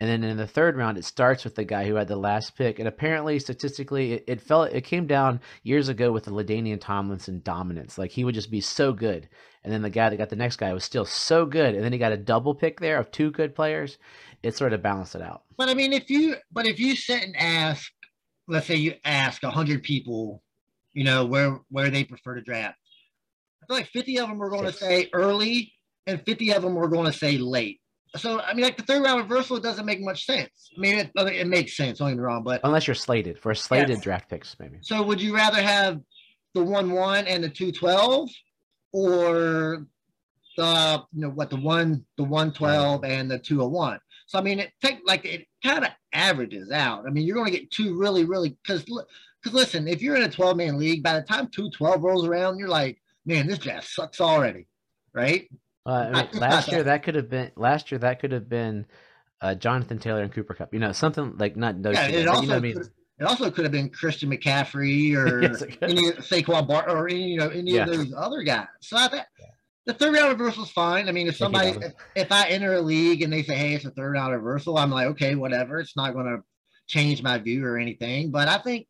and 0.00 0.08
then 0.08 0.24
in 0.24 0.38
the 0.38 0.46
third 0.46 0.78
round, 0.78 0.96
it 0.96 1.04
starts 1.04 1.44
with 1.44 1.54
the 1.54 1.64
guy 1.64 1.86
who 1.86 1.96
had 1.96 2.08
the 2.08 2.16
last 2.16 2.56
pick. 2.56 2.78
And 2.78 2.88
apparently, 2.88 3.38
statistically, 3.38 4.14
it, 4.14 4.24
it 4.26 4.40
fell. 4.40 4.62
It 4.62 4.84
came 4.84 5.06
down 5.06 5.40
years 5.62 5.90
ago 5.90 6.10
with 6.10 6.24
the 6.24 6.30
LaDainian 6.30 6.80
Tomlinson 6.80 7.42
dominance. 7.44 7.98
Like 7.98 8.10
he 8.10 8.24
would 8.24 8.34
just 8.34 8.50
be 8.50 8.62
so 8.62 8.94
good, 8.94 9.28
and 9.62 9.70
then 9.70 9.82
the 9.82 9.90
guy 9.90 10.08
that 10.08 10.16
got 10.16 10.30
the 10.30 10.36
next 10.36 10.56
guy 10.56 10.72
was 10.72 10.84
still 10.84 11.04
so 11.04 11.44
good, 11.44 11.74
and 11.74 11.84
then 11.84 11.92
he 11.92 11.98
got 11.98 12.12
a 12.12 12.16
double 12.16 12.54
pick 12.54 12.80
there 12.80 12.98
of 12.98 13.10
two 13.10 13.30
good 13.30 13.54
players. 13.54 13.98
It 14.42 14.56
sort 14.56 14.72
of 14.72 14.82
balanced 14.82 15.16
it 15.16 15.22
out. 15.22 15.42
But 15.58 15.68
I 15.68 15.74
mean, 15.74 15.92
if 15.92 16.08
you 16.08 16.36
but 16.50 16.66
if 16.66 16.80
you 16.80 16.96
sit 16.96 17.22
and 17.22 17.36
ask, 17.36 17.92
let's 18.48 18.66
say 18.66 18.76
you 18.76 18.94
ask 19.04 19.42
hundred 19.44 19.82
people, 19.82 20.42
you 20.94 21.04
know 21.04 21.26
where 21.26 21.60
where 21.68 21.90
they 21.90 22.04
prefer 22.04 22.36
to 22.36 22.40
draft, 22.40 22.78
I 23.62 23.66
feel 23.66 23.76
like 23.76 23.88
fifty 23.88 24.18
of 24.18 24.30
them 24.30 24.42
are 24.42 24.48
going 24.48 24.64
to 24.64 24.72
say 24.72 25.10
early, 25.12 25.74
and 26.06 26.24
fifty 26.24 26.54
of 26.54 26.62
them 26.62 26.78
are 26.78 26.88
going 26.88 27.04
to 27.04 27.12
say 27.12 27.36
late. 27.36 27.79
So 28.16 28.40
I 28.40 28.54
mean, 28.54 28.64
like 28.64 28.76
the 28.76 28.82
third 28.82 29.02
round 29.02 29.20
reversal 29.20 29.56
it 29.56 29.62
doesn't 29.62 29.86
make 29.86 30.00
much 30.00 30.26
sense. 30.26 30.70
I 30.76 30.80
mean, 30.80 30.98
it, 30.98 31.10
it 31.14 31.46
makes 31.46 31.76
sense. 31.76 31.98
Don't 31.98 32.08
get 32.08 32.16
me 32.16 32.22
wrong, 32.22 32.42
but 32.42 32.60
Unless 32.64 32.86
you're 32.88 32.94
slated 32.94 33.38
for 33.38 33.52
a 33.52 33.56
slated 33.56 33.90
Yes. 33.90 34.00
draft 34.02 34.28
picks, 34.28 34.56
maybe. 34.58 34.78
so 34.82 35.02
would 35.02 35.20
you 35.20 35.34
rather 35.34 35.62
have 35.62 36.00
the 36.54 36.64
one 36.64 36.90
one 36.90 37.26
and 37.28 37.44
the 37.44 37.48
two 37.48 37.70
twelve, 37.70 38.28
or 38.92 39.86
the 40.56 41.02
you 41.12 41.20
know 41.22 41.30
what 41.30 41.50
the 41.50 41.56
one 41.56 42.04
the 42.16 42.24
one 42.24 42.52
twelve 42.52 43.04
and 43.04 43.30
the 43.30 43.38
two 43.38 43.58
hundred 43.58 43.68
one? 43.70 44.00
So 44.26 44.38
I 44.38 44.42
mean, 44.42 44.58
it 44.58 44.72
take 44.82 44.98
like 45.06 45.24
it 45.24 45.46
kind 45.62 45.84
of 45.84 45.90
averages 46.12 46.70
out. 46.72 47.06
I 47.06 47.10
mean, 47.10 47.24
you're 47.26 47.36
going 47.36 47.52
to 47.52 47.58
get 47.58 47.70
two 47.70 47.96
really 47.98 48.24
really 48.24 48.56
because 48.62 48.82
because 48.84 49.54
listen, 49.54 49.86
if 49.88 50.02
you're 50.02 50.16
in 50.16 50.22
a 50.22 50.28
twelve 50.28 50.56
man 50.56 50.78
league, 50.78 51.02
by 51.02 51.14
the 51.14 51.22
time 51.22 51.48
two 51.48 51.70
twelve 51.70 52.02
rolls 52.02 52.26
around, 52.26 52.58
you're 52.58 52.68
like, 52.68 53.00
man, 53.24 53.46
this 53.46 53.58
draft 53.58 53.88
sucks 53.88 54.20
already, 54.20 54.66
right? 55.14 55.48
Uh, 55.86 55.90
I 55.90 56.10
mean, 56.10 56.28
last 56.40 56.68
year 56.70 56.82
that. 56.84 57.02
could 57.02 57.14
have 57.14 57.30
been 57.30 57.50
last 57.56 57.90
year 57.90 57.98
that 57.98 58.20
could 58.20 58.32
have 58.32 58.48
been 58.48 58.86
uh, 59.40 59.54
Jonathan 59.54 59.98
Taylor 59.98 60.22
and 60.22 60.32
Cooper 60.32 60.54
Kupp. 60.54 60.72
You 60.74 60.80
know, 60.80 60.92
something 60.92 61.36
like 61.38 61.56
not 61.56 61.82
those 61.82 61.96
Yeah, 61.96 62.08
it 62.08 62.28
also 62.28 62.42
you 62.42 62.48
know 62.48 62.54
what 62.54 62.58
I 62.58 62.60
mean. 62.60 62.74
could, 62.74 62.90
it 63.20 63.24
also 63.24 63.50
could 63.50 63.64
have 63.64 63.72
been 63.72 63.90
Christian 63.90 64.30
McCaffrey 64.30 65.14
or 65.16 65.42
Yes, 65.42 65.62
it 65.62 65.78
could. 65.80 65.90
any 65.90 66.10
Saquon 66.12 66.66
Bar 66.68 66.88
or 66.88 67.08
any 67.08 67.30
you 67.30 67.38
know 67.38 67.48
any 67.48 67.72
Yeah. 67.72 67.82
of 67.84 67.88
those 67.90 68.12
other 68.16 68.42
guys. 68.42 68.66
So 68.80 68.96
I 68.96 69.08
think 69.08 69.24
the 69.86 69.94
third 69.94 70.14
round 70.14 70.28
reversal 70.38 70.64
is 70.64 70.70
fine. 70.70 71.08
I 71.08 71.12
mean, 71.12 71.26
if 71.28 71.36
somebody 71.36 71.70
if, 71.70 71.92
if 72.14 72.32
I 72.32 72.48
enter 72.48 72.74
a 72.74 72.80
league 72.80 73.22
and 73.22 73.32
they 73.32 73.42
say, 73.42 73.56
hey, 73.56 73.74
it's 73.74 73.84
a 73.84 73.90
third 73.90 74.12
round 74.12 74.32
reversal, 74.34 74.76
I'm 74.76 74.90
like, 74.90 75.06
okay, 75.08 75.34
whatever. 75.34 75.80
It's 75.80 75.96
not 75.96 76.12
going 76.12 76.26
to 76.26 76.38
change 76.86 77.22
my 77.22 77.38
view 77.38 77.64
or 77.64 77.78
anything. 77.78 78.30
But 78.30 78.48
I 78.48 78.58
think 78.58 78.86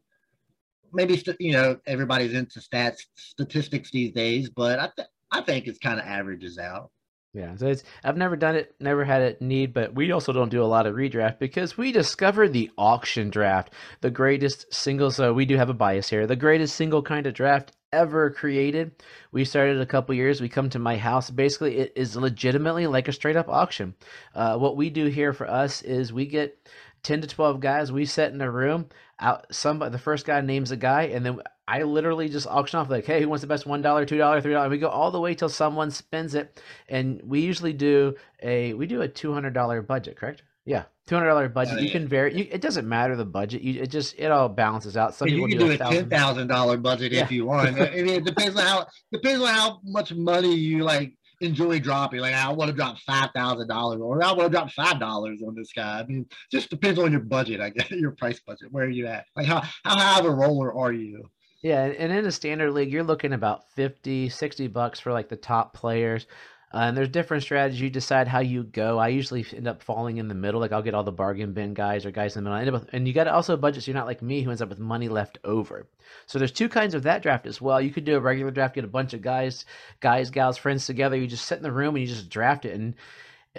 maybe 0.92 1.16
st- 1.16 1.40
you 1.40 1.52
know 1.52 1.76
everybody's 1.86 2.32
into 2.34 2.58
stats 2.60 2.98
statistics 3.16 3.90
these 3.92 4.12
days, 4.12 4.50
but 4.50 4.78
I 4.78 4.90
th- 4.96 5.08
I 5.30 5.42
think 5.42 5.66
it's 5.66 5.78
kind 5.78 6.00
of 6.00 6.06
averages 6.06 6.58
out. 6.58 6.90
Yeah, 7.32 7.54
so 7.54 7.68
it's 7.68 7.84
I've 8.02 8.16
never 8.16 8.34
done 8.34 8.56
it, 8.56 8.74
never 8.80 9.04
had 9.04 9.22
it 9.22 9.40
need, 9.40 9.72
but 9.72 9.94
we 9.94 10.10
also 10.10 10.32
don't 10.32 10.48
do 10.48 10.64
a 10.64 10.66
lot 10.66 10.86
of 10.86 10.96
redraft 10.96 11.38
because 11.38 11.78
we 11.78 11.92
discovered 11.92 12.52
the 12.52 12.70
auction 12.76 13.30
draft, 13.30 13.72
the 14.00 14.10
greatest 14.10 14.72
single. 14.74 15.12
So 15.12 15.32
we 15.32 15.44
do 15.44 15.56
have 15.56 15.70
a 15.70 15.74
bias 15.74 16.10
here, 16.10 16.26
the 16.26 16.34
greatest 16.34 16.74
single 16.74 17.02
kind 17.02 17.28
of 17.28 17.34
draft 17.34 17.70
ever 17.92 18.30
created. 18.30 19.04
We 19.30 19.44
started 19.44 19.80
a 19.80 19.86
couple 19.86 20.12
years. 20.16 20.40
We 20.40 20.48
come 20.48 20.70
to 20.70 20.80
my 20.80 20.96
house. 20.96 21.30
Basically, 21.30 21.76
it 21.76 21.92
is 21.94 22.16
legitimately 22.16 22.88
like 22.88 23.06
a 23.06 23.12
straight 23.12 23.36
up 23.36 23.48
auction. 23.48 23.94
Uh, 24.34 24.58
what 24.58 24.76
we 24.76 24.90
do 24.90 25.06
here 25.06 25.32
for 25.32 25.48
us 25.48 25.82
is 25.82 26.12
we 26.12 26.26
get. 26.26 26.56
10 27.02 27.22
to 27.22 27.26
12 27.26 27.60
guys 27.60 27.90
we 27.90 28.04
set 28.04 28.30
in 28.34 28.42
a 28.42 28.50
room 28.50 28.86
out 29.20 29.46
somebody 29.50 29.90
the 29.90 29.98
first 29.98 30.26
guy 30.26 30.42
names 30.42 30.70
a 30.70 30.76
guy 30.76 31.04
and 31.04 31.24
then 31.24 31.40
i 31.78 31.82
literally 31.82 32.28
just 32.28 32.46
auction 32.46 32.78
off 32.78 32.90
like 32.90 33.04
hey 33.06 33.20
who 33.22 33.28
wants 33.28 33.42
the 33.42 33.46
best 33.46 33.66
$1 33.66 33.82
$2 33.82 34.06
$3 34.08 34.70
we 34.70 34.78
go 34.78 34.88
all 34.88 35.10
the 35.10 35.20
way 35.20 35.34
till 35.34 35.48
someone 35.48 35.90
spends 35.90 36.34
it 36.34 36.62
and 36.88 37.20
we 37.24 37.40
usually 37.40 37.72
do 37.72 38.14
a 38.42 38.72
we 38.74 38.86
do 38.86 39.02
a 39.02 39.08
$200 39.08 39.86
budget 39.86 40.16
correct 40.16 40.42
yeah 40.66 40.84
$200 41.08 41.44
uh, 41.44 41.48
budget 41.48 41.74
Oh, 41.76 41.80
you 41.80 41.86
yeah. 41.86 41.92
can 41.92 42.06
vary 42.08 42.36
you, 42.36 42.46
it 42.50 42.60
doesn't 42.60 42.88
matter 42.88 43.16
the 43.16 43.24
budget 43.24 43.62
you 43.62 43.82
it 43.82 43.90
just 43.90 44.14
it 44.18 44.30
all 44.30 44.48
balances 44.48 44.96
out 44.96 45.14
some 45.14 45.28
you 45.28 45.40
can 45.48 45.58
do 45.58 45.66
do 45.66 45.70
a 45.72 45.76
ten 45.76 45.86
thousand 45.86 46.10
thousand 46.10 46.46
dollar 46.48 46.76
budget 46.76 47.12
Yeah. 47.12 47.22
if 47.22 47.32
you 47.32 47.46
want. 47.46 47.68
I 47.80 47.90
mean, 47.90 48.08
it 48.08 48.24
depends 48.24 48.58
on 48.58 48.64
how 48.66 48.86
depends 49.12 49.40
on 49.42 49.48
how 49.48 49.80
much 49.84 50.12
money 50.12 50.54
you 50.54 50.84
like 50.84 51.12
enjoy 51.40 51.80
dropping. 51.80 52.20
Like, 52.20 52.34
I 52.34 52.52
want 52.52 52.68
to 52.70 52.76
drop 52.76 52.98
five 53.00 53.30
thousand 53.34 53.66
dollars, 53.68 54.00
or 54.00 54.22
I 54.22 54.30
want 54.32 54.52
to 54.52 54.56
drop 54.56 54.70
five 54.70 55.00
dollars 55.00 55.40
on 55.46 55.54
this 55.54 55.72
guy. 55.72 56.00
I 56.00 56.06
mean, 56.06 56.26
just 56.52 56.68
depends 56.70 56.98
on 57.00 57.10
your 57.10 57.22
budget. 57.22 57.60
I 57.60 57.70
guess 57.70 57.90
your 58.04 58.12
price 58.12 58.38
budget. 58.46 58.70
Where 58.70 58.84
are 58.84 58.90
you 58.90 59.06
at? 59.06 59.24
Like, 59.34 59.46
how 59.46 59.62
how 59.84 59.96
high 59.98 60.20
of 60.20 60.26
a 60.26 60.30
roller 60.30 60.72
are 60.74 60.92
you? 60.92 61.28
Yeah, 61.62 61.84
and 61.84 62.12
in 62.12 62.24
a 62.24 62.32
standard 62.32 62.72
league, 62.72 62.90
you're 62.90 63.04
looking 63.04 63.34
about 63.34 63.70
50, 63.72 64.30
60 64.30 64.66
bucks 64.68 64.98
for 64.98 65.12
like 65.12 65.28
the 65.28 65.36
top 65.36 65.74
players. 65.74 66.26
Uh, 66.72 66.78
and 66.78 66.96
there's 66.96 67.08
different 67.08 67.42
strategies. 67.42 67.80
You 67.80 67.90
decide 67.90 68.28
how 68.28 68.38
you 68.38 68.62
go. 68.62 68.96
I 68.98 69.08
usually 69.08 69.44
end 69.54 69.66
up 69.66 69.82
falling 69.82 70.18
in 70.18 70.28
the 70.28 70.34
middle. 70.34 70.60
Like 70.60 70.70
I'll 70.72 70.82
get 70.82 70.94
all 70.94 71.02
the 71.02 71.10
bargain 71.10 71.52
bin 71.52 71.74
guys 71.74 72.06
or 72.06 72.12
guys 72.12 72.36
in 72.36 72.44
the 72.44 72.48
middle. 72.48 72.58
I 72.58 72.60
end 72.60 72.74
up 72.74 72.82
with, 72.84 72.94
and 72.94 73.08
you 73.08 73.12
got 73.12 73.24
to 73.24 73.34
also 73.34 73.56
budget 73.56 73.82
so 73.82 73.90
you're 73.90 73.98
not 73.98 74.06
like 74.06 74.22
me 74.22 74.42
who 74.42 74.50
ends 74.50 74.62
up 74.62 74.68
with 74.68 74.78
money 74.78 75.08
left 75.08 75.38
over. 75.42 75.88
So 76.26 76.38
there's 76.38 76.52
two 76.52 76.68
kinds 76.68 76.94
of 76.94 77.02
that 77.02 77.22
draft 77.22 77.46
as 77.46 77.60
well. 77.60 77.80
You 77.80 77.90
could 77.90 78.04
do 78.04 78.16
a 78.16 78.20
regular 78.20 78.52
draft, 78.52 78.76
get 78.76 78.84
a 78.84 78.88
bunch 78.88 79.14
of 79.14 79.20
guys, 79.20 79.64
guys, 79.98 80.30
gals, 80.30 80.58
friends 80.58 80.86
together. 80.86 81.16
You 81.16 81.26
just 81.26 81.46
sit 81.46 81.56
in 81.56 81.64
the 81.64 81.72
room 81.72 81.96
and 81.96 82.02
you 82.02 82.08
just 82.08 82.30
draft 82.30 82.64
it. 82.64 82.74
And 82.74 82.94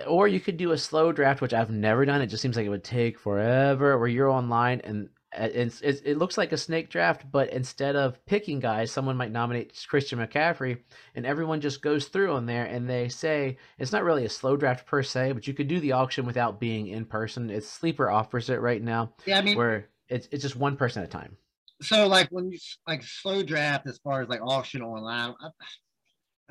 or 0.07 0.27
you 0.29 0.39
could 0.39 0.55
do 0.55 0.71
a 0.71 0.77
slow 0.77 1.11
draft, 1.11 1.41
which 1.41 1.53
I've 1.53 1.69
never 1.69 2.05
done. 2.05 2.21
It 2.21 2.27
just 2.27 2.41
seems 2.41 2.55
like 2.55 2.65
it 2.65 2.69
would 2.69 2.83
take 2.83 3.19
forever. 3.19 3.97
Where 3.99 4.07
you're 4.07 4.29
online 4.29 4.79
and 4.85 5.09
it's, 5.33 5.81
it's, 5.81 6.01
it 6.01 6.17
looks 6.17 6.37
like 6.37 6.51
a 6.51 6.57
snake 6.57 6.89
draft, 6.89 7.29
but 7.31 7.49
instead 7.51 7.95
of 7.95 8.23
picking 8.25 8.59
guys, 8.59 8.91
someone 8.91 9.17
might 9.17 9.31
nominate 9.31 9.85
Christian 9.87 10.19
McCaffrey, 10.19 10.79
and 11.15 11.25
everyone 11.25 11.61
just 11.61 11.81
goes 11.81 12.07
through 12.07 12.33
on 12.33 12.45
there 12.45 12.65
and 12.65 12.89
they 12.89 13.09
say 13.09 13.57
it's 13.79 13.91
not 13.91 14.03
really 14.03 14.25
a 14.25 14.29
slow 14.29 14.57
draft 14.57 14.85
per 14.85 15.03
se, 15.03 15.31
but 15.33 15.47
you 15.47 15.53
could 15.53 15.67
do 15.67 15.79
the 15.79 15.93
auction 15.93 16.25
without 16.25 16.59
being 16.59 16.87
in 16.87 17.05
person. 17.05 17.49
It's 17.49 17.67
Sleeper 17.69 18.09
offers 18.11 18.49
it 18.49 18.61
right 18.61 18.81
now, 18.81 19.13
Yeah, 19.25 19.37
I 19.39 19.41
mean, 19.41 19.57
where 19.57 19.89
it's 20.09 20.27
it's 20.31 20.41
just 20.43 20.55
one 20.55 20.75
person 20.75 21.01
at 21.03 21.07
a 21.09 21.11
time. 21.11 21.37
so 21.81 22.07
like 22.07 22.27
when 22.29 22.51
you 22.51 22.59
like 22.87 23.03
slow 23.03 23.41
draft 23.43 23.87
as 23.87 23.97
far 23.99 24.21
as 24.21 24.29
like 24.29 24.41
auction 24.41 24.81
online, 24.81 25.33
I, 25.41 25.49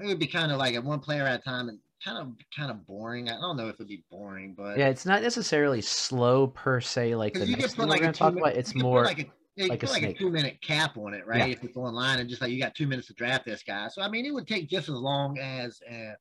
it 0.02 0.06
would 0.06 0.18
be 0.18 0.26
kind 0.26 0.50
of 0.50 0.58
like 0.58 0.74
a 0.74 0.80
one 0.80 1.00
player 1.00 1.24
at 1.24 1.40
a 1.40 1.42
time 1.42 1.68
and 1.68 1.78
kind 2.04 2.18
of 2.18 2.28
kind 2.56 2.70
of 2.70 2.86
boring. 2.86 3.28
I 3.28 3.40
don't 3.40 3.56
know 3.56 3.68
if 3.68 3.74
it'd 3.74 3.88
be 3.88 4.04
boring, 4.10 4.54
but 4.56 4.78
Yeah, 4.78 4.88
it's 4.88 5.06
not 5.06 5.22
necessarily 5.22 5.80
slow 5.80 6.46
per 6.48 6.80
se, 6.80 7.14
like 7.14 7.34
the 7.34 7.46
next 7.46 7.74
thing 7.74 7.86
we're 7.86 7.90
like 7.90 8.00
going 8.00 8.10
a 8.10 8.12
to 8.12 8.18
two 8.18 8.24
talk 8.24 8.34
minute, 8.34 8.46
about. 8.48 8.58
It's 8.58 8.74
you 8.74 8.80
can 8.80 8.82
put 8.82 8.86
more 8.88 9.04
like 9.04 9.18
a 9.20 9.26
yeah, 9.56 9.66
like 9.66 9.82
a 9.82 9.86
like 9.86 10.02
a 10.02 10.14
two 10.14 10.30
minute 10.30 10.60
cap 10.62 10.96
on 10.96 11.12
it, 11.14 11.26
right? 11.26 11.48
Yeah. 11.48 11.54
If 11.54 11.64
it's 11.64 11.76
online 11.76 12.20
and 12.20 12.28
just 12.28 12.40
like 12.40 12.50
you 12.50 12.60
got 12.60 12.74
two 12.74 12.86
minutes 12.86 13.08
to 13.08 13.14
draft 13.14 13.44
this 13.44 13.62
guy. 13.62 13.88
So 13.88 14.00
I 14.02 14.08
mean, 14.08 14.24
it 14.24 14.32
would 14.32 14.46
take 14.46 14.68
just 14.68 14.88
as 14.88 14.94
long 14.94 15.38
as 15.38 15.80
uh, 15.90 16.14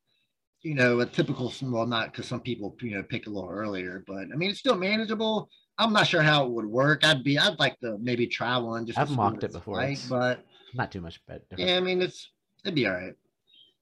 you 0.62 0.75
know 0.75 1.00
a 1.00 1.05
typical. 1.05 1.53
Well, 1.62 1.86
not 1.86 2.12
because 2.12 2.27
some 2.27 2.41
people 2.41 2.75
you 2.81 2.95
know 2.95 3.03
pick 3.03 3.27
a 3.27 3.29
little 3.29 3.50
earlier, 3.50 4.03
but 4.07 4.25
I 4.33 4.36
mean 4.36 4.50
it's 4.50 4.59
still 4.59 4.75
manageable. 4.75 5.50
I'm 5.77 5.93
not 5.93 6.07
sure 6.07 6.21
how 6.21 6.45
it 6.45 6.51
would 6.51 6.65
work. 6.65 7.05
I'd 7.05 7.24
be 7.24 7.39
I'd 7.39 7.57
like 7.59 7.79
to 7.79 7.98
maybe 8.01 8.27
try 8.27 8.57
one 8.57 8.86
just. 8.86 9.00
I've 9.00 9.12
mocked 9.12 9.43
it 9.45 9.53
before. 9.53 9.75
like, 9.77 10.00
but 10.09 10.43
not 10.74 10.91
too 10.91 11.00
much 11.01 11.25
better. 11.25 11.43
yeah, 11.55 11.77
I 11.77 11.79
mean 11.79 12.01
it's 12.01 12.31
it'd 12.65 12.75
be 12.75 12.88
all 12.88 12.93
right. 12.93 13.13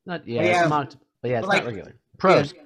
Not 0.06 0.28
yeah, 0.28 0.44
yeah, 0.44 0.62
it's 0.62 0.70
mocked, 0.70 0.98
but 1.28 1.32
yeah, 1.32 1.40
it's 1.40 1.48
but 1.48 1.54
not 1.54 1.66
like- 1.66 1.76
regular. 1.76 1.94
Pros. 2.18 2.54
Yeah, 2.54 2.62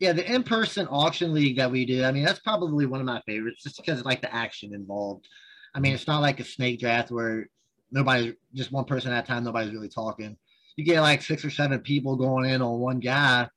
yeah, 0.00 0.12
the 0.12 0.30
in-person 0.30 0.88
auction 0.90 1.32
league 1.32 1.56
that 1.56 1.70
we 1.70 1.86
do. 1.86 2.04
I 2.04 2.12
mean, 2.12 2.24
that's 2.24 2.40
probably 2.40 2.86
one 2.86 3.00
of 3.00 3.06
my 3.06 3.20
favorites, 3.26 3.62
just 3.62 3.76
because 3.76 4.00
of 4.00 4.06
like 4.06 4.20
the 4.20 4.34
action 4.34 4.74
involved. 4.74 5.26
I 5.74 5.80
mean, 5.80 5.94
it's 5.94 6.06
not 6.06 6.22
like 6.22 6.40
a 6.40 6.44
snake 6.44 6.80
draft 6.80 7.10
where 7.10 7.48
nobody, 7.90 8.34
just 8.54 8.72
one 8.72 8.84
person 8.84 9.12
at 9.12 9.24
a 9.24 9.26
time, 9.26 9.44
nobody's 9.44 9.72
really 9.72 9.88
talking. 9.88 10.36
You 10.76 10.84
get 10.84 11.00
like 11.00 11.22
six 11.22 11.44
or 11.44 11.50
seven 11.50 11.78
people 11.80 12.16
going 12.16 12.50
in 12.50 12.60
on 12.60 12.80
one 12.80 13.00
guy, 13.00 13.48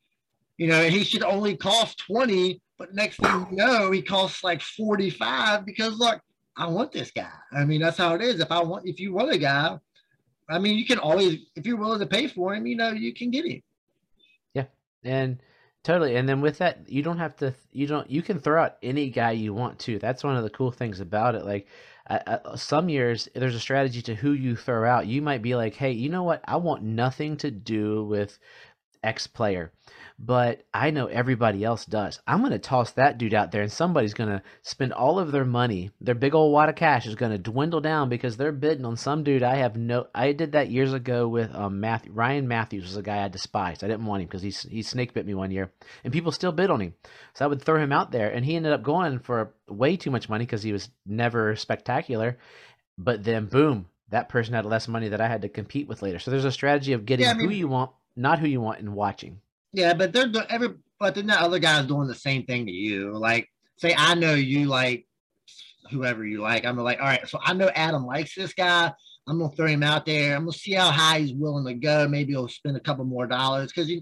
you 0.58 0.68
know, 0.68 0.82
and 0.82 0.94
he 0.94 1.04
should 1.04 1.24
only 1.24 1.58
cost 1.58 1.98
twenty, 1.98 2.62
but 2.78 2.94
next 2.94 3.18
thing 3.18 3.48
you 3.50 3.58
know, 3.58 3.92
he 3.92 4.02
costs 4.02 4.44
like 4.44 4.62
forty-five 4.62 5.66
because 5.66 5.98
look, 5.98 6.22
I 6.56 6.68
want 6.68 6.92
this 6.92 7.12
guy. 7.12 7.32
I 7.52 7.66
mean, 7.66 7.82
that's 7.82 7.98
how 7.98 8.16
it 8.16 8.22
is. 8.22 8.40
If 8.40 8.52
I 8.52 8.62
want, 8.62 8.88
if 8.88 9.00
you 9.00 9.14
want 9.14 9.32
a 9.32 9.38
guy, 9.38 9.78
I 10.50 10.60
mean, 10.60 10.78
you 10.78 10.86
can 10.86 11.00
always, 11.00 11.40
if 11.56 11.66
you're 11.66 11.78
willing 11.78 12.00
to 12.00 12.06
pay 12.06 12.28
for 12.28 12.54
him, 12.54 12.66
you 12.68 12.78
know, 12.78 12.92
you 12.92 13.14
can 13.14 13.32
get 13.32 13.46
him. 13.46 13.62
And 15.04 15.42
totally. 15.84 16.16
And 16.16 16.28
then 16.28 16.42
with 16.42 16.58
that, 16.60 16.90
you 16.90 17.02
don't 17.04 17.18
have 17.18 17.36
to. 17.38 17.54
You 17.72 17.88
don't. 17.88 18.10
You 18.10 18.22
can 18.22 18.40
throw 18.40 18.62
out 18.62 18.78
any 18.84 19.10
guy 19.10 19.32
you 19.32 19.54
want 19.54 19.80
to. 19.80 20.00
That's 20.00 20.24
one 20.24 20.36
of 20.36 20.44
the 20.44 20.50
cool 20.50 20.72
things 20.72 21.00
about 21.00 21.36
it. 21.36 21.46
Like 21.46 21.68
uh, 22.10 22.56
some 22.56 22.90
years, 22.90 23.30
there's 23.36 23.56
a 23.56 23.60
strategy 23.60 24.02
to 24.04 24.16
who 24.16 24.32
you 24.32 24.56
throw 24.56 24.90
out. 24.90 25.08
You 25.08 25.22
might 25.22 25.42
be 25.42 25.56
like, 25.56 25.76
hey, 25.76 25.92
you 25.92 26.10
know 26.10 26.24
what? 26.24 26.42
I 26.46 26.58
want 26.58 26.82
nothing 26.82 27.38
to 27.38 27.52
do 27.52 28.04
with 28.04 28.40
X 29.04 29.28
player 29.28 29.72
but 30.22 30.64
I 30.74 30.92
know 30.92 31.08
everybody 31.08 31.64
else 31.64 31.86
does. 31.86 32.20
I'm 32.28 32.40
going 32.40 32.52
to 32.52 32.60
toss 32.60 32.92
that 32.92 33.18
dude 33.18 33.34
out 33.34 33.52
there, 33.52 33.62
and 33.62 33.72
somebody's 33.72 34.14
going 34.14 34.30
to 34.30 34.44
spend 34.64 34.92
all 34.92 35.18
of 35.18 35.32
their 35.32 35.46
money. 35.46 35.92
Their 36.02 36.14
big 36.14 36.36
old 36.36 36.52
wad 36.52 36.68
of 36.68 36.76
cash 36.76 37.08
is 37.08 37.16
going 37.16 37.32
to 37.32 37.38
dwindle 37.38 37.80
down 37.80 38.10
because 38.10 38.36
they're 38.36 38.52
bidding 38.52 38.84
on 38.84 38.98
some 38.98 39.24
dude. 39.24 39.44
I 39.44 39.56
have 39.56 39.78
no. 39.78 40.08
I 40.14 40.34
did 40.34 40.52
that 40.52 40.70
years 40.70 40.92
ago 40.92 41.30
with 41.30 41.56
um, 41.56 41.80
Matthew 41.80 42.12
Ryan 42.12 42.50
Mathews 42.50 42.84
was 42.84 42.98
a 42.98 43.02
guy 43.02 43.24
I 43.24 43.30
despised. 43.30 43.82
I 43.82 43.88
didn't 43.88 44.06
want 44.06 44.22
him 44.22 44.28
because 44.28 44.42
he 44.42 44.50
he 44.70 44.82
snake 44.82 45.14
bit 45.14 45.26
me 45.26 45.34
one 45.34 45.52
year, 45.52 45.72
and 46.04 46.12
people 46.12 46.34
still 46.34 46.52
bid 46.52 46.70
on 46.70 46.82
him. 46.82 46.94
So 47.34 47.46
I 47.46 47.48
would 47.48 47.62
throw 47.62 47.82
him 47.82 47.94
out 47.94 48.12
there, 48.12 48.30
and 48.30 48.44
he 48.44 48.58
ended 48.58 48.74
up 48.74 48.84
going 48.84 49.20
for 49.20 49.54
way 49.70 49.96
too 49.96 50.12
much 50.12 50.28
money 50.28 50.46
because 50.46 50.64
he 50.64 50.74
was 50.74 50.90
never 51.06 51.56
spectacular. 51.56 52.38
But 52.98 53.24
then, 53.24 53.46
boom, 53.46 53.88
that 54.10 54.28
person 54.28 54.54
had 54.54 54.66
less 54.66 54.90
money 54.90 55.10
that 55.10 55.22
I 55.22 55.30
had 55.30 55.44
to 55.44 55.50
compete 55.50 55.88
with 55.88 56.02
later. 56.02 56.20
So 56.20 56.30
there's 56.30 56.44
a 56.44 56.52
strategy 56.52 56.92
of 56.92 57.06
getting 57.06 57.26
yeah, 57.26 57.32
I 57.32 57.36
mean, 57.36 57.48
who 57.48 57.56
you 57.56 57.70
want, 57.70 57.92
not 58.20 58.40
who 58.40 58.48
you 58.48 58.62
want, 58.62 58.80
in 58.80 58.94
watching. 58.94 59.40
Yeah, 59.72 59.94
but 59.94 60.14
they're 60.14 60.30
every 60.50 60.70
but 61.00 61.16
then 61.16 61.28
the 61.28 61.40
other 61.40 61.60
guys 61.60 61.86
doing 61.86 62.08
the 62.08 62.16
same 62.16 62.46
thing 62.46 62.66
to 62.66 62.72
you. 62.72 63.18
Like, 63.18 63.48
say 63.78 63.96
I 63.98 64.16
know 64.16 64.34
you 64.34 64.66
like 64.66 65.08
whoever 65.90 66.26
you 66.26 66.42
like. 66.42 66.66
I'm 66.66 66.78
like, 66.78 67.00
all 67.00 67.06
right, 67.06 67.28
so 67.28 67.40
I 67.42 67.54
know 67.54 67.70
Adam 67.70 68.06
likes 68.06 68.36
this 68.36 68.54
guy. 68.54 68.92
I'm 69.28 69.40
gonna 69.40 69.56
throw 69.56 69.68
him 69.68 69.84
out 69.84 70.06
there. 70.06 70.36
I'm 70.36 70.44
gonna 70.44 70.52
see 70.52 70.74
how 70.74 70.92
high 70.92 71.20
he's 71.20 71.34
willing 71.34 71.66
to 71.66 71.74
go. 71.74 72.08
Maybe 72.08 72.34
he'll 72.34 72.48
spend 72.50 72.76
a 72.76 72.82
couple 72.82 73.06
more 73.06 73.26
dollars 73.26 73.72
because 73.72 73.90
you 73.90 74.02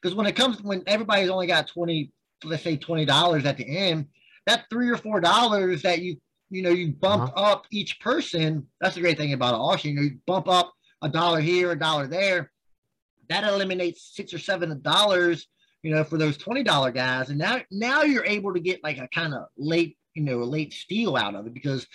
because 0.00 0.14
when 0.14 0.26
it 0.26 0.36
comes 0.36 0.62
when 0.62 0.82
everybody's 0.86 1.30
only 1.30 1.46
got 1.46 1.68
20, 1.68 2.10
let's 2.44 2.62
say 2.62 2.76
twenty 2.76 3.04
dollars 3.04 3.44
at 3.44 3.58
the 3.58 3.66
end, 3.66 4.06
that 4.46 4.64
three 4.70 4.88
or 4.88 4.96
four 4.96 5.20
dollars 5.20 5.82
that 5.82 6.00
you 6.00 6.16
you 6.48 6.62
know 6.62 6.70
you 6.70 6.92
bump 6.92 7.32
uh-huh. 7.34 7.52
up 7.52 7.66
each 7.70 8.00
person. 8.00 8.66
That's 8.80 8.94
the 8.94 9.02
great 9.02 9.18
thing 9.18 9.34
about 9.34 9.54
an 9.54 9.60
auction. 9.60 9.90
You, 9.90 9.96
know, 9.96 10.02
you 10.02 10.18
bump 10.26 10.48
up 10.48 10.72
a 11.02 11.08
dollar 11.08 11.40
here, 11.40 11.72
a 11.72 11.78
dollar 11.78 12.06
there 12.06 12.50
that 13.28 13.44
eliminates 13.44 14.12
six 14.14 14.32
or 14.32 14.38
seven 14.38 14.80
dollars, 14.82 15.48
you 15.82 15.94
know, 15.94 16.04
for 16.04 16.18
those 16.18 16.36
twenty 16.36 16.62
dollar 16.62 16.90
guys. 16.90 17.30
And 17.30 17.38
now 17.38 17.60
now 17.70 18.02
you're 18.02 18.24
able 18.24 18.52
to 18.54 18.60
get 18.60 18.82
like 18.82 18.98
a 18.98 19.08
kind 19.08 19.34
of 19.34 19.46
late, 19.56 19.96
you 20.14 20.22
know, 20.22 20.42
a 20.42 20.44
late 20.44 20.72
steal 20.72 21.16
out 21.16 21.34
of 21.34 21.46
it 21.46 21.54
because 21.54 21.86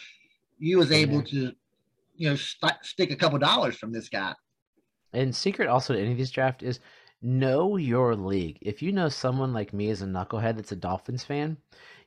you 0.59 0.77
was 0.77 0.91
able 0.91 1.21
to, 1.23 1.51
you 2.15 2.29
know, 2.29 2.35
st- 2.35 2.83
stick 2.83 3.11
a 3.11 3.15
couple 3.15 3.39
dollars 3.39 3.75
from 3.75 3.91
this 3.91 4.09
guy. 4.09 4.33
And 5.11 5.35
secret 5.35 5.67
also 5.67 5.93
to 5.93 5.99
any 5.99 6.11
of 6.11 6.17
these 6.17 6.31
draft 6.31 6.63
is 6.63 6.79
know 7.21 7.77
your 7.77 8.15
league. 8.15 8.57
If 8.61 8.81
you 8.81 8.91
know 8.91 9.09
someone 9.09 9.53
like 9.53 9.73
me 9.73 9.89
as 9.89 10.01
a 10.01 10.05
knucklehead 10.05 10.55
that's 10.55 10.71
a 10.71 10.75
Dolphins 10.75 11.23
fan, 11.23 11.57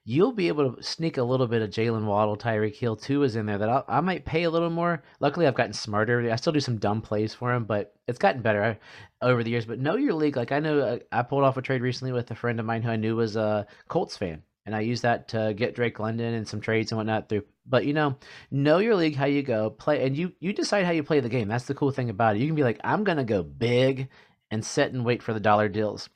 you'll 0.09 0.33
be 0.33 0.47
able 0.47 0.73
to 0.73 0.83
sneak 0.83 1.19
a 1.19 1.23
little 1.23 1.49
bit 1.49 1.63
of 1.63 1.71
Jaylen 1.71 2.05
Waddle, 2.05 2.37
Tyreek 2.37 2.77
Hill 2.77 2.95
too 2.95 3.25
is 3.25 3.35
in 3.35 3.45
there 3.45 3.59
that 3.59 3.69
I'll, 3.69 3.85
i 3.89 4.01
might 4.01 4.25
pay 4.25 4.45
a 4.45 4.51
little 4.51 4.71
more. 4.71 5.03
Luckily, 5.19 5.49
I've 5.49 5.57
gotten 5.57 5.73
smarter. 5.73 6.31
I 6.31 6.37
still 6.37 6.53
do 6.53 6.61
some 6.61 6.79
dumb 6.79 7.03
plays 7.03 7.35
for 7.35 7.53
him, 7.53 7.65
but 7.65 7.93
it's 8.07 8.19
gotten 8.19 8.41
better 8.41 8.79
over 9.21 9.43
the 9.43 9.51
years. 9.51 9.67
But 9.67 9.81
know 9.81 9.97
your 9.97 10.15
league. 10.15 10.37
Like 10.37 10.53
I 10.53 10.61
know 10.61 10.79
uh, 10.79 10.99
I 11.11 11.23
pulled 11.23 11.43
off 11.43 11.57
a 11.57 11.63
trade 11.63 11.83
recently 11.83 12.13
with 12.13 12.31
a 12.31 12.37
friend 12.37 12.61
of 12.61 12.67
mine 12.67 12.83
who 12.83 12.91
I 12.91 12.97
knew 12.97 13.17
was 13.17 13.35
a 13.35 13.67
Colts 13.89 14.17
fan, 14.17 14.45
and 14.65 14.77
I 14.77 14.81
used 14.81 15.03
that 15.03 15.27
to 15.29 15.53
get 15.55 15.75
Drake 15.75 15.99
London 15.99 16.35
and 16.35 16.47
some 16.47 16.61
trades 16.61 16.93
and 16.93 16.99
whatnot 16.99 17.29
through. 17.29 17.43
But 17.67 17.85
you 17.85 17.93
know, 17.93 18.17
know 18.53 18.79
your 18.79 18.95
league, 18.95 19.17
how 19.17 19.27
you 19.27 19.43
go 19.43 19.71
play, 19.71 20.07
and 20.07 20.17
you 20.17 20.33
you 20.39 20.53
decide 20.53 20.85
how 20.85 20.93
you 20.93 21.03
play 21.03 21.19
the 21.19 21.29
game. 21.29 21.49
That's 21.49 21.67
the 21.67 21.75
cool 21.75 21.91
thing 21.91 22.11
about 22.11 22.37
it. 22.37 22.39
You 22.39 22.47
can 22.47 22.55
be 22.55 22.63
like, 22.63 22.81
I'm 22.85 23.03
gonna 23.03 23.25
go 23.25 23.43
big 23.43 24.09
and 24.53 24.65
sit 24.65 24.93
and 24.93 25.05
wait 25.05 25.21
for 25.21 25.35
the 25.35 25.41
dollar 25.41 25.69
deals. 25.69 26.09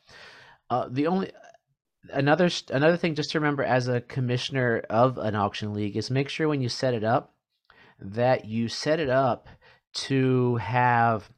Uh, 0.71 0.87
the 0.89 1.09
only 1.09 1.33
another 2.09 2.49
another 2.71 2.97
thing 2.97 3.15
just 3.15 3.31
to 3.33 3.41
remember 3.41 3.63
as 3.63 3.89
a 3.89 4.01
commissioner 4.01 4.83
of 4.91 5.19
an 5.19 5.35
auction 5.35 5.75
league 5.75 5.97
is 5.97 6.11
make 6.11 6.29
sure 6.29 6.49
when 6.49 6.61
you 6.61 6.69
set 6.69 6.95
it 6.95 7.05
up 7.05 7.35
that 8.01 8.47
you 8.47 8.69
set 8.69 9.01
it 9.01 9.11
up 9.11 9.49
to 9.93 10.57
have 10.57 11.31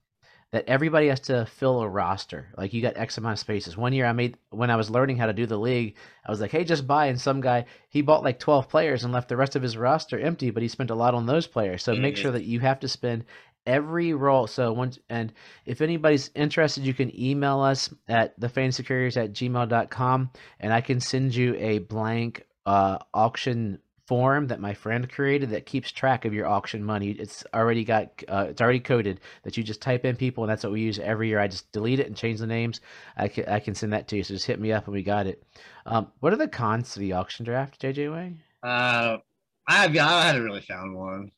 that 0.53 0.69
everybody 0.69 1.09
has 1.09 1.21
to 1.21 1.47
fill 1.47 1.81
a 1.81 1.89
roster. 1.89 2.49
Like 2.59 2.75
you 2.75 2.83
got 2.83 2.99
X 2.99 3.17
amount 3.17 3.33
of 3.33 3.39
spaces. 3.39 3.75
One 3.75 3.95
year 3.95 4.05
I 4.05 4.13
made 4.13 4.37
when 4.51 4.71
I 4.71 4.77
was 4.77 4.91
learning 4.91 5.17
how 5.17 5.27
to 5.27 5.33
do 5.33 5.47
the 5.47 5.59
league, 5.59 5.97
I 6.27 6.31
was 6.31 6.43
like, 6.43 6.51
hey, 6.51 6.63
just 6.63 6.87
buy. 6.87 7.07
And 7.07 7.19
some 7.19 7.41
guy 7.41 7.65
he 7.89 8.03
bought 8.03 8.23
like 8.23 8.39
twelve 8.39 8.69
players 8.69 9.03
and 9.03 9.13
left 9.13 9.31
the 9.31 9.37
rest 9.37 9.57
of 9.57 9.63
his 9.63 9.79
roster 9.79 10.19
empty, 10.19 10.51
but 10.51 10.63
he 10.63 10.69
spent 10.69 10.91
a 10.91 10.95
lot 10.95 11.15
on 11.15 11.27
those 11.27 11.47
players. 11.47 11.83
So 11.83 11.93
mm-hmm. 11.93 12.03
make 12.03 12.17
sure 12.19 12.33
that 12.33 12.45
you 12.45 12.61
have 12.61 12.81
to 12.81 12.89
spend 12.89 13.25
every 13.67 14.13
role. 14.13 14.47
So 14.47 14.73
once 14.73 14.99
and 15.09 15.33
if 15.67 15.81
anybody's 15.81 16.31
interested, 16.35 16.85
you 16.85 16.95
can 16.95 17.19
email 17.19 17.61
us 17.61 17.93
at 18.09 18.39
thefantasycouriers 18.41 19.17
at 19.17 19.33
gmail.com 19.33 20.31
and 20.61 20.73
I 20.73 20.81
can 20.81 21.01
send 21.01 21.35
you 21.35 21.55
a 21.57 21.79
blank 21.79 22.47
uh, 22.67 22.99
auction 23.15 23.79
form 24.07 24.49
that 24.49 24.61
my 24.61 24.75
friend 24.75 25.11
created 25.11 25.51
that 25.51 25.65
keeps 25.65 25.91
track 25.93 26.25
of 26.25 26.35
your 26.35 26.47
auction 26.47 26.83
money. 26.83 27.11
It's 27.11 27.45
already 27.55 27.85
got 27.85 28.23
uh, 28.29 28.47
it's 28.51 28.61
already 28.61 28.81
coded 28.81 29.21
that 29.45 29.57
you 29.57 29.63
just 29.63 29.81
type 29.81 30.05
in 30.05 30.17
people 30.17 30.45
and 30.45 30.51
that's 30.51 30.65
what 30.65 30.73
we 30.73 30.81
use 30.81 30.99
every 30.99 31.29
year. 31.29 31.39
I 31.39 31.49
just 31.49 31.71
delete 31.73 32.01
it 32.01 32.09
and 32.09 32.17
change 32.17 32.41
the 32.41 32.47
names. 32.47 32.81
I 33.17 33.29
can, 33.29 33.49
I 33.49 33.61
can 33.61 33.75
send 33.75 33.93
that 33.93 34.09
to 34.09 34.17
you. 34.17 34.25
So 34.25 34.35
just 34.35 34.47
hit 34.47 34.61
me 34.61 34.73
up 34.73 34.87
and 34.87 34.95
we 34.95 35.03
got 35.03 35.27
it. 35.27 35.43
Um, 35.87 36.13
what 36.21 36.33
are 36.33 36.37
the 36.37 36.49
cons 36.49 36.93
to 36.93 36.99
the 36.99 37.13
auction 37.13 37.45
draft, 37.45 37.81
JJ 37.81 38.13
Wang? 38.13 38.41
Uh, 38.63 39.19
I've 39.67 39.97
I 39.97 40.27
haven't 40.27 40.45
really 40.45 40.61
found 40.61 40.95
one. 40.97 41.31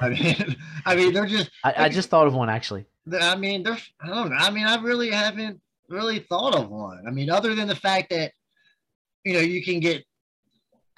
I 0.00 0.08
mean, 0.10 0.56
I 0.86 0.96
mean, 0.96 1.12
they're 1.12 1.26
just. 1.26 1.50
I, 1.64 1.74
I 1.76 1.88
just 1.88 2.10
thought 2.10 2.26
of 2.26 2.34
one 2.34 2.50
actually. 2.50 2.86
I 3.20 3.36
mean, 3.36 3.62
there's. 3.62 3.90
I 4.00 4.08
don't 4.08 4.30
know. 4.30 4.36
I 4.36 4.50
mean, 4.50 4.66
I 4.66 4.76
really 4.76 5.10
haven't 5.10 5.60
really 5.88 6.20
thought 6.20 6.54
of 6.54 6.70
one. 6.70 7.04
I 7.06 7.10
mean, 7.10 7.30
other 7.30 7.54
than 7.54 7.68
the 7.68 7.76
fact 7.76 8.10
that, 8.10 8.32
you 9.24 9.34
know, 9.34 9.40
you 9.40 9.62
can 9.64 9.80
get 9.80 10.04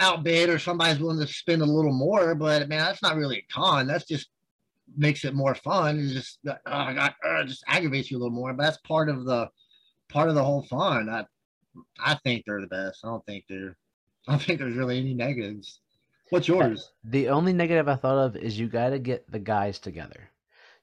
outbid 0.00 0.48
or 0.48 0.58
somebody's 0.58 0.98
willing 0.98 1.24
to 1.24 1.32
spend 1.32 1.62
a 1.62 1.66
little 1.66 1.92
more, 1.92 2.34
but 2.34 2.68
man, 2.68 2.84
that's 2.84 3.02
not 3.02 3.16
really 3.16 3.38
a 3.38 3.52
con. 3.52 3.86
That's 3.86 4.06
just 4.06 4.28
makes 4.96 5.24
it 5.24 5.34
more 5.34 5.54
fun. 5.54 5.98
It's 5.98 6.12
just 6.12 6.38
uh, 6.46 7.10
uh, 7.24 7.44
just 7.44 7.64
aggravates 7.66 8.10
you 8.10 8.18
a 8.18 8.20
little 8.20 8.34
more. 8.34 8.52
But 8.52 8.64
that's 8.64 8.78
part 8.78 9.08
of 9.08 9.24
the 9.24 9.48
part 10.10 10.28
of 10.28 10.34
the 10.34 10.44
whole 10.44 10.62
fun. 10.62 11.08
I 11.08 11.24
I 11.98 12.14
think 12.24 12.44
they're 12.46 12.60
the 12.60 12.66
best. 12.66 13.00
I 13.04 13.08
don't 13.08 13.24
think 13.26 13.44
they're. 13.48 13.76
I 14.26 14.32
don't 14.32 14.42
think 14.42 14.58
there's 14.58 14.76
really 14.76 14.98
any 14.98 15.14
negatives. 15.14 15.80
What's 16.30 16.48
yours? 16.48 16.90
The 17.04 17.28
only 17.28 17.52
negative 17.52 17.88
I 17.88 17.96
thought 17.96 18.18
of 18.18 18.36
is 18.36 18.58
you 18.58 18.68
got 18.68 18.90
to 18.90 18.98
get 18.98 19.30
the 19.30 19.38
guys 19.38 19.78
together. 19.78 20.30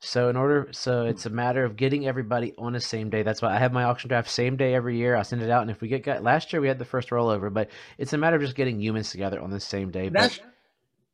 So 0.03 0.29
in 0.29 0.35
order, 0.35 0.67
so 0.71 1.03
hmm. 1.03 1.09
it's 1.09 1.25
a 1.27 1.29
matter 1.29 1.63
of 1.63 1.75
getting 1.75 2.07
everybody 2.07 2.53
on 2.57 2.73
the 2.73 2.81
same 2.81 3.09
day. 3.09 3.21
That's 3.21 3.41
why 3.41 3.55
I 3.55 3.59
have 3.59 3.71
my 3.71 3.83
auction 3.83 4.07
draft 4.07 4.29
same 4.29 4.57
day 4.57 4.73
every 4.73 4.97
year. 4.97 5.15
I 5.15 5.21
send 5.21 5.43
it 5.43 5.49
out, 5.49 5.61
and 5.61 5.69
if 5.69 5.79
we 5.79 5.87
get 5.87 6.23
last 6.23 6.51
year 6.51 6.61
we 6.61 6.67
had 6.67 6.79
the 6.79 6.85
first 6.85 7.09
rollover, 7.09 7.53
but 7.53 7.69
it's 7.99 8.13
a 8.13 8.17
matter 8.17 8.35
of 8.35 8.41
just 8.41 8.55
getting 8.55 8.81
humans 8.81 9.11
together 9.11 9.39
on 9.39 9.51
the 9.51 9.59
same 9.59 9.91
day. 9.91 10.09
That's 10.09 10.39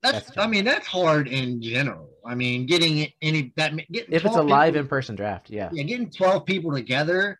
that's, 0.01 0.27
that's 0.27 0.37
I 0.37 0.47
mean 0.47 0.63
that's 0.63 0.87
hard 0.87 1.27
in 1.27 1.61
general. 1.61 2.09
I 2.25 2.35
mean 2.35 2.65
getting 2.65 3.11
any 3.21 3.51
that 3.57 3.75
getting 3.91 4.13
if 4.13 4.25
it's 4.25 4.35
a 4.37 4.41
live 4.41 4.77
in 4.77 4.87
person 4.87 5.15
draft, 5.15 5.49
yeah, 5.49 5.69
yeah, 5.73 5.83
getting 5.83 6.09
twelve 6.09 6.45
people 6.45 6.71
together. 6.71 7.39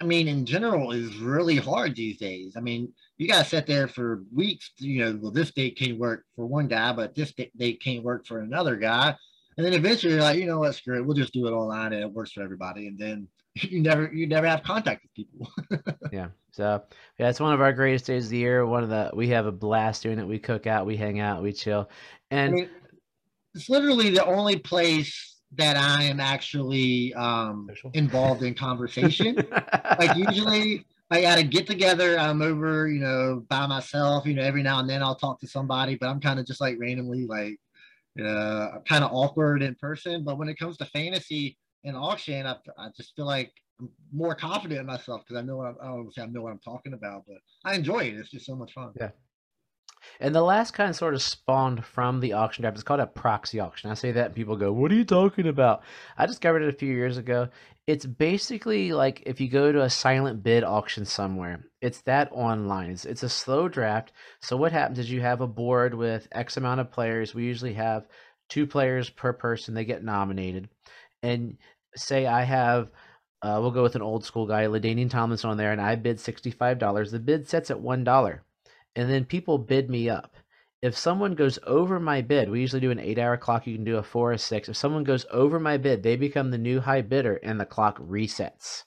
I 0.00 0.04
mean, 0.04 0.28
in 0.28 0.44
general, 0.44 0.92
is 0.92 1.16
really 1.16 1.56
hard 1.56 1.96
these 1.96 2.18
days. 2.18 2.54
I 2.54 2.60
mean, 2.60 2.92
you 3.18 3.28
got 3.28 3.44
to 3.44 3.48
sit 3.48 3.66
there 3.66 3.88
for 3.88 4.22
weeks. 4.34 4.70
You 4.78 5.04
know, 5.04 5.18
well, 5.20 5.30
this 5.32 5.52
date 5.52 5.78
can't 5.78 5.98
work 5.98 6.24
for 6.34 6.46
one 6.46 6.68
guy, 6.68 6.92
but 6.92 7.14
this 7.14 7.32
date 7.32 7.80
can't 7.82 8.04
work 8.04 8.26
for 8.26 8.40
another 8.40 8.76
guy. 8.76 9.14
And 9.56 9.64
then 9.64 9.72
eventually, 9.72 10.14
you're 10.14 10.22
like, 10.22 10.38
you 10.38 10.46
know 10.46 10.58
what, 10.58 10.74
screw 10.74 10.98
it. 10.98 11.06
We'll 11.06 11.16
just 11.16 11.32
do 11.32 11.46
it 11.46 11.52
online, 11.52 11.92
and 11.92 12.02
it 12.02 12.12
works 12.12 12.32
for 12.32 12.42
everybody. 12.42 12.88
And 12.88 12.98
then 12.98 13.28
you 13.54 13.80
never, 13.80 14.12
you 14.12 14.26
never 14.26 14.46
have 14.46 14.62
contact 14.62 15.04
with 15.04 15.14
people. 15.14 15.94
yeah. 16.12 16.28
So 16.52 16.82
yeah, 17.18 17.28
it's 17.28 17.40
one 17.40 17.52
of 17.52 17.60
our 17.60 17.72
greatest 17.72 18.06
days 18.06 18.24
of 18.24 18.30
the 18.30 18.38
year. 18.38 18.64
One 18.64 18.82
of 18.82 18.88
the 18.88 19.10
we 19.14 19.28
have 19.28 19.46
a 19.46 19.52
blast 19.52 20.02
doing 20.02 20.18
it. 20.18 20.26
We 20.26 20.38
cook 20.38 20.66
out, 20.66 20.86
we 20.86 20.96
hang 20.96 21.20
out, 21.20 21.42
we 21.42 21.52
chill, 21.52 21.90
and 22.30 22.52
I 22.52 22.54
mean, 22.54 22.70
it's 23.54 23.68
literally 23.68 24.10
the 24.10 24.24
only 24.24 24.56
place 24.56 25.36
that 25.56 25.76
I 25.76 26.04
am 26.04 26.18
actually 26.18 27.12
um, 27.14 27.68
involved 27.92 28.42
in 28.42 28.54
conversation. 28.54 29.36
like 29.98 30.16
usually 30.16 30.86
I 31.10 31.20
got 31.20 31.36
to 31.36 31.44
get 31.44 31.66
together. 31.66 32.18
I'm 32.18 32.42
over, 32.42 32.88
you 32.88 33.00
know, 33.00 33.44
by 33.48 33.66
myself. 33.66 34.26
You 34.26 34.34
know, 34.34 34.42
every 34.42 34.62
now 34.62 34.80
and 34.80 34.90
then 34.90 35.02
I'll 35.02 35.14
talk 35.14 35.40
to 35.40 35.46
somebody, 35.46 35.94
but 35.96 36.08
I'm 36.08 36.20
kind 36.20 36.40
of 36.40 36.46
just 36.46 36.60
like 36.60 36.76
randomly, 36.80 37.26
like, 37.26 37.58
uh, 38.18 38.78
kind 38.88 39.04
of 39.04 39.12
awkward 39.12 39.62
in 39.62 39.74
person. 39.76 40.24
But 40.24 40.38
when 40.38 40.48
it 40.48 40.58
comes 40.58 40.76
to 40.78 40.84
fantasy 40.86 41.56
and 41.84 41.96
auction, 41.96 42.46
I, 42.46 42.56
I 42.76 42.88
just 42.96 43.14
feel 43.14 43.26
like 43.26 43.52
I'm 43.80 43.90
more 44.12 44.34
confident 44.34 44.80
in 44.80 44.86
myself 44.86 45.22
because 45.22 45.40
I 45.40 45.44
know 45.44 45.58
what 45.58 45.76
I'm, 45.80 46.06
I 46.18 46.22
I 46.22 46.26
know 46.26 46.42
what 46.42 46.52
I'm 46.52 46.58
talking 46.58 46.92
about, 46.94 47.22
but 47.26 47.36
I 47.64 47.74
enjoy 47.74 48.00
it. 48.00 48.14
It's 48.14 48.30
just 48.30 48.46
so 48.46 48.56
much 48.56 48.72
fun. 48.72 48.92
Yeah. 49.00 49.10
And 50.20 50.34
the 50.34 50.42
last 50.42 50.72
kind 50.72 50.90
of 50.90 50.96
sort 50.96 51.14
of 51.14 51.22
spawned 51.22 51.84
from 51.84 52.20
the 52.20 52.32
auction 52.32 52.62
draft. 52.62 52.76
It's 52.76 52.82
called 52.82 53.00
a 53.00 53.06
proxy 53.06 53.60
auction. 53.60 53.90
I 53.90 53.94
say 53.94 54.12
that 54.12 54.26
and 54.26 54.34
people 54.34 54.56
go, 54.56 54.72
What 54.72 54.90
are 54.90 54.94
you 54.94 55.04
talking 55.04 55.46
about? 55.46 55.82
I 56.16 56.26
discovered 56.26 56.62
it 56.62 56.74
a 56.74 56.78
few 56.78 56.92
years 56.92 57.16
ago. 57.16 57.48
It's 57.86 58.06
basically 58.06 58.92
like 58.92 59.22
if 59.26 59.40
you 59.40 59.48
go 59.48 59.70
to 59.70 59.82
a 59.82 59.90
silent 59.90 60.42
bid 60.42 60.64
auction 60.64 61.04
somewhere, 61.04 61.64
it's 61.80 62.00
that 62.02 62.30
online. 62.32 62.90
It's, 62.90 63.04
it's 63.04 63.22
a 63.22 63.28
slow 63.28 63.68
draft. 63.68 64.12
So 64.40 64.56
what 64.56 64.72
happens 64.72 64.98
is 64.98 65.10
you 65.10 65.20
have 65.20 65.40
a 65.40 65.46
board 65.46 65.94
with 65.94 66.26
X 66.32 66.56
amount 66.56 66.80
of 66.80 66.90
players. 66.90 67.34
We 67.34 67.44
usually 67.44 67.74
have 67.74 68.06
two 68.48 68.66
players 68.66 69.10
per 69.10 69.32
person, 69.32 69.74
they 69.74 69.84
get 69.84 70.04
nominated. 70.04 70.68
And 71.22 71.58
say 71.96 72.26
I 72.26 72.42
have 72.42 72.90
uh, 73.42 73.58
we'll 73.60 73.70
go 73.70 73.82
with 73.82 73.94
an 73.94 74.02
old 74.02 74.24
school 74.24 74.46
guy, 74.46 74.64
LaDainian 74.66 75.10
Tomlinson 75.10 75.50
on 75.50 75.56
there, 75.56 75.72
and 75.72 75.80
I 75.80 75.94
bid 75.94 76.16
$65. 76.16 77.10
The 77.10 77.18
bid 77.18 77.48
sets 77.48 77.70
at 77.70 77.76
$1. 77.76 78.40
And 78.96 79.10
then 79.10 79.26
people 79.26 79.58
bid 79.58 79.90
me 79.90 80.08
up. 80.08 80.34
If 80.82 80.96
someone 80.96 81.34
goes 81.34 81.58
over 81.66 82.00
my 82.00 82.22
bid, 82.22 82.50
we 82.50 82.60
usually 82.60 82.80
do 82.80 82.90
an 82.90 82.98
eight 82.98 83.18
hour 83.18 83.36
clock, 83.36 83.66
you 83.66 83.74
can 83.74 83.84
do 83.84 83.98
a 83.98 84.02
four 84.02 84.32
or 84.32 84.38
six. 84.38 84.68
If 84.68 84.76
someone 84.76 85.04
goes 85.04 85.26
over 85.30 85.60
my 85.60 85.76
bid, 85.76 86.02
they 86.02 86.16
become 86.16 86.50
the 86.50 86.58
new 86.58 86.80
high 86.80 87.02
bidder 87.02 87.36
and 87.42 87.60
the 87.60 87.66
clock 87.66 87.98
resets. 87.98 88.84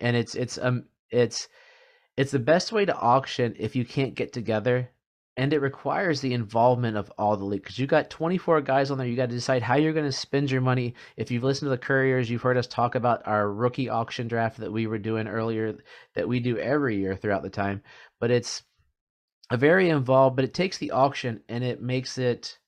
And 0.00 0.16
it's 0.16 0.34
it's 0.34 0.58
um 0.58 0.84
it's 1.10 1.48
it's 2.16 2.32
the 2.32 2.38
best 2.38 2.72
way 2.72 2.84
to 2.84 2.96
auction 2.96 3.54
if 3.58 3.76
you 3.76 3.84
can't 3.84 4.14
get 4.14 4.32
together 4.32 4.90
and 5.36 5.52
it 5.52 5.60
requires 5.60 6.20
the 6.20 6.32
involvement 6.32 6.96
of 6.96 7.12
all 7.18 7.36
the 7.36 7.44
league 7.44 7.62
because 7.62 7.78
you 7.78 7.86
got 7.86 8.08
24 8.08 8.62
guys 8.62 8.90
on 8.90 8.96
there. 8.96 9.06
You 9.06 9.16
got 9.16 9.28
to 9.28 9.34
decide 9.34 9.62
how 9.62 9.76
you're 9.76 9.92
going 9.92 10.06
to 10.06 10.12
spend 10.12 10.50
your 10.50 10.62
money. 10.62 10.94
If 11.16 11.30
you've 11.30 11.44
listened 11.44 11.66
to 11.66 11.70
the 11.70 11.78
Couriers, 11.78 12.30
you've 12.30 12.42
heard 12.42 12.56
us 12.56 12.66
talk 12.66 12.94
about 12.94 13.26
our 13.26 13.52
rookie 13.52 13.90
auction 13.90 14.28
draft 14.28 14.58
that 14.58 14.72
we 14.72 14.86
were 14.86 14.98
doing 14.98 15.28
earlier, 15.28 15.76
that 16.14 16.28
we 16.28 16.40
do 16.40 16.56
every 16.58 16.96
year 16.96 17.16
throughout 17.16 17.42
the 17.42 17.50
time. 17.50 17.82
But 18.18 18.30
it's 18.30 18.62
very 19.52 19.88
involved, 19.88 20.36
but 20.36 20.44
it 20.44 20.54
takes 20.54 20.78
the 20.78 20.90
auction 20.90 21.40
and 21.48 21.62
it 21.62 21.80
makes 21.80 22.18
it 22.18 22.58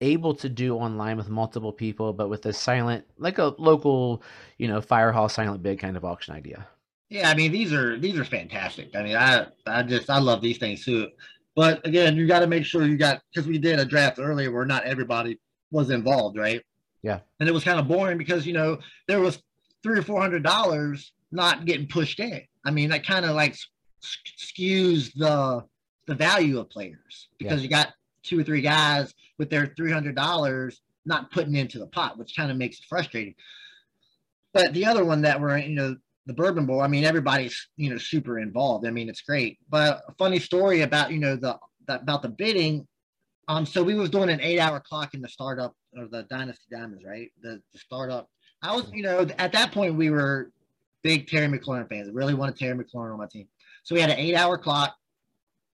able 0.00 0.34
to 0.34 0.48
do 0.48 0.76
online 0.76 1.16
with 1.16 1.28
multiple 1.28 1.72
people, 1.72 2.12
but 2.12 2.28
with 2.28 2.44
a 2.46 2.52
silent, 2.52 3.04
like 3.18 3.38
a 3.38 3.54
local, 3.58 4.22
you 4.58 4.68
know, 4.68 4.80
fire 4.80 5.12
hall 5.12 5.28
silent 5.28 5.62
bid 5.62 5.78
kind 5.78 5.96
of 5.96 6.04
auction 6.04 6.34
idea. 6.34 6.66
Yeah, 7.10 7.30
I 7.30 7.34
mean 7.34 7.52
these 7.52 7.72
are 7.72 7.98
these 7.98 8.18
are 8.18 8.24
fantastic. 8.24 8.94
I 8.96 9.02
mean, 9.02 9.16
I 9.16 9.46
I 9.66 9.82
just 9.82 10.10
I 10.10 10.18
love 10.18 10.40
these 10.40 10.58
things 10.58 10.84
too. 10.84 11.08
But 11.54 11.86
again, 11.86 12.16
you 12.16 12.26
got 12.26 12.40
to 12.40 12.48
make 12.48 12.64
sure 12.64 12.84
you 12.84 12.96
got 12.96 13.22
because 13.32 13.46
we 13.46 13.58
did 13.58 13.78
a 13.78 13.84
draft 13.84 14.18
earlier 14.18 14.50
where 14.50 14.64
not 14.64 14.84
everybody 14.84 15.38
was 15.70 15.90
involved, 15.90 16.36
right? 16.36 16.62
Yeah. 17.02 17.20
And 17.38 17.48
it 17.48 17.52
was 17.52 17.62
kind 17.62 17.78
of 17.78 17.86
boring 17.86 18.18
because 18.18 18.46
you 18.46 18.52
know 18.52 18.78
there 19.06 19.20
was 19.20 19.40
three 19.82 19.98
or 19.98 20.02
four 20.02 20.20
hundred 20.20 20.42
dollars 20.42 21.12
not 21.30 21.66
getting 21.66 21.86
pushed 21.86 22.18
in. 22.18 22.42
I 22.64 22.70
mean, 22.70 22.90
that 22.90 23.06
kind 23.06 23.24
of 23.24 23.36
like 23.36 23.56
skews 24.38 25.12
the 25.14 25.64
the 26.06 26.14
value 26.14 26.58
of 26.58 26.68
players 26.68 27.28
because 27.38 27.60
yeah. 27.60 27.64
you 27.64 27.68
got 27.68 27.94
two 28.22 28.38
or 28.38 28.42
three 28.42 28.60
guys 28.60 29.14
with 29.38 29.50
their 29.50 29.72
three 29.76 29.92
hundred 29.92 30.14
dollars 30.14 30.80
not 31.06 31.30
putting 31.30 31.54
into 31.54 31.78
the 31.78 31.86
pot, 31.86 32.18
which 32.18 32.34
kind 32.36 32.50
of 32.50 32.56
makes 32.56 32.78
it 32.78 32.84
frustrating. 32.88 33.34
But 34.52 34.72
the 34.72 34.86
other 34.86 35.04
one 35.04 35.22
that 35.22 35.40
we're 35.40 35.58
you 35.58 35.74
know 35.74 35.96
the 36.26 36.32
Bourbon 36.32 36.64
Bowl, 36.66 36.80
I 36.80 36.88
mean, 36.88 37.04
everybody's 37.04 37.68
you 37.76 37.90
know 37.90 37.98
super 37.98 38.38
involved. 38.38 38.86
I 38.86 38.90
mean, 38.90 39.08
it's 39.08 39.22
great. 39.22 39.58
But 39.68 40.02
a 40.08 40.14
funny 40.14 40.38
story 40.38 40.82
about 40.82 41.10
you 41.10 41.18
know 41.18 41.36
the, 41.36 41.58
the 41.86 42.00
about 42.00 42.22
the 42.22 42.28
bidding. 42.28 42.86
Um, 43.46 43.66
so 43.66 43.82
we 43.82 43.94
was 43.94 44.08
doing 44.08 44.30
an 44.30 44.40
eight-hour 44.40 44.80
clock 44.80 45.12
in 45.12 45.20
the 45.20 45.28
startup 45.28 45.74
of 45.96 46.10
the 46.10 46.22
Dynasty 46.24 46.64
Diamonds, 46.70 47.04
right? 47.04 47.30
The, 47.42 47.60
the 47.74 47.78
startup. 47.78 48.30
I 48.62 48.74
was, 48.74 48.90
you 48.90 49.02
know, 49.02 49.26
at 49.38 49.52
that 49.52 49.70
point 49.70 49.96
we 49.96 50.08
were 50.08 50.50
big 51.02 51.28
Terry 51.28 51.46
McLaurin 51.46 51.86
fans. 51.86 52.08
I 52.08 52.12
really 52.12 52.32
wanted 52.32 52.56
Terry 52.56 52.74
McLaurin 52.74 53.12
on 53.12 53.18
my 53.18 53.26
team. 53.26 53.46
So 53.84 53.94
we 53.94 54.00
had 54.00 54.10
an 54.10 54.18
eight-hour 54.18 54.58
clock. 54.58 54.94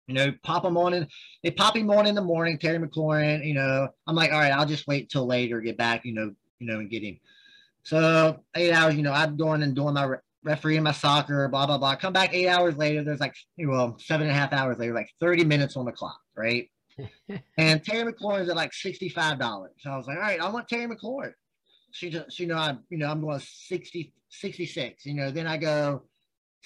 You 0.08 0.16
know, 0.16 0.34
pop 0.42 0.64
them 0.64 0.78
on 0.78 0.94
in. 0.94 1.08
They 1.44 1.52
pop 1.52 1.76
him 1.76 1.92
on 1.92 2.08
in 2.08 2.16
the 2.16 2.22
morning. 2.22 2.58
Terry 2.58 2.80
McLaurin. 2.80 3.46
You 3.46 3.54
know, 3.54 3.90
I'm 4.08 4.16
like, 4.16 4.32
all 4.32 4.40
right, 4.40 4.54
I'll 4.54 4.66
just 4.66 4.88
wait 4.88 5.10
till 5.10 5.28
later, 5.28 5.60
get 5.60 5.78
back. 5.78 6.06
You 6.06 6.14
know, 6.14 6.34
you 6.60 6.68
know, 6.68 6.80
and 6.80 6.90
get 6.90 7.04
him. 7.04 7.20
So 7.84 8.40
eight 8.56 8.72
hours. 8.72 8.96
You 8.96 9.04
know, 9.04 9.12
I'm 9.12 9.36
going 9.36 9.64
and 9.64 9.76
doing 9.76 9.94
my 9.94 10.16
refereeing 10.48 10.84
my 10.84 10.92
soccer, 10.92 11.48
blah, 11.50 11.68
blah, 11.68 11.78
blah. 11.78 11.96
Come 11.96 12.14
back 12.14 12.34
eight 12.34 12.48
hours 12.48 12.78
later. 12.78 13.04
There's 13.04 13.20
like, 13.20 13.36
well, 13.60 13.98
seven 14.00 14.28
and 14.28 14.36
a 14.36 14.40
half 14.40 14.54
hours 14.54 14.78
later, 14.78 14.94
like 14.94 15.10
30 15.20 15.44
minutes 15.44 15.76
on 15.76 15.86
the 15.86 15.92
clock, 15.92 16.20
right? 16.36 16.70
and 17.58 17.84
Terry 17.84 18.12
McLaurin's 18.12 18.50
at 18.50 18.56
like 18.56 18.72
$65. 18.72 19.68
So 19.80 19.92
I 19.92 19.98
was 19.98 20.08
like, 20.08 20.18
all 20.18 20.24
right, 20.24 20.42
I 20.42 20.50
want 20.50 20.68
Terry 20.68 20.88
McLaurin. 20.88 21.34
She 21.92 22.10
just, 22.10 22.40
you 22.40 22.48
know, 22.48 22.56
I'm, 22.56 22.80
you 22.90 22.98
know, 22.98 23.10
I'm 23.10 23.22
going 23.22 23.40
60, 23.40 24.14
66, 24.30 25.06
you 25.06 25.14
know, 25.14 25.32
then 25.32 25.48
I 25.48 25.58
go 25.58 26.04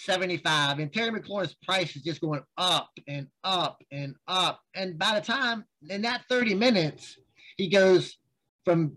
75 0.06 0.80
and 0.80 0.92
Terry 0.92 1.12
McLaurin's 1.12 1.56
price 1.64 1.96
is 1.96 2.02
just 2.02 2.22
going 2.22 2.42
up 2.58 2.90
and 3.08 3.28
up 3.44 3.84
and 3.92 4.16
up. 4.28 4.62
And 4.74 4.98
by 4.98 5.20
the 5.20 5.26
time 5.26 5.66
in 5.90 6.02
that 6.04 6.24
30 6.28 6.56
minutes, 6.56 7.18
he 7.58 7.68
goes 7.70 8.18
from 8.66 8.94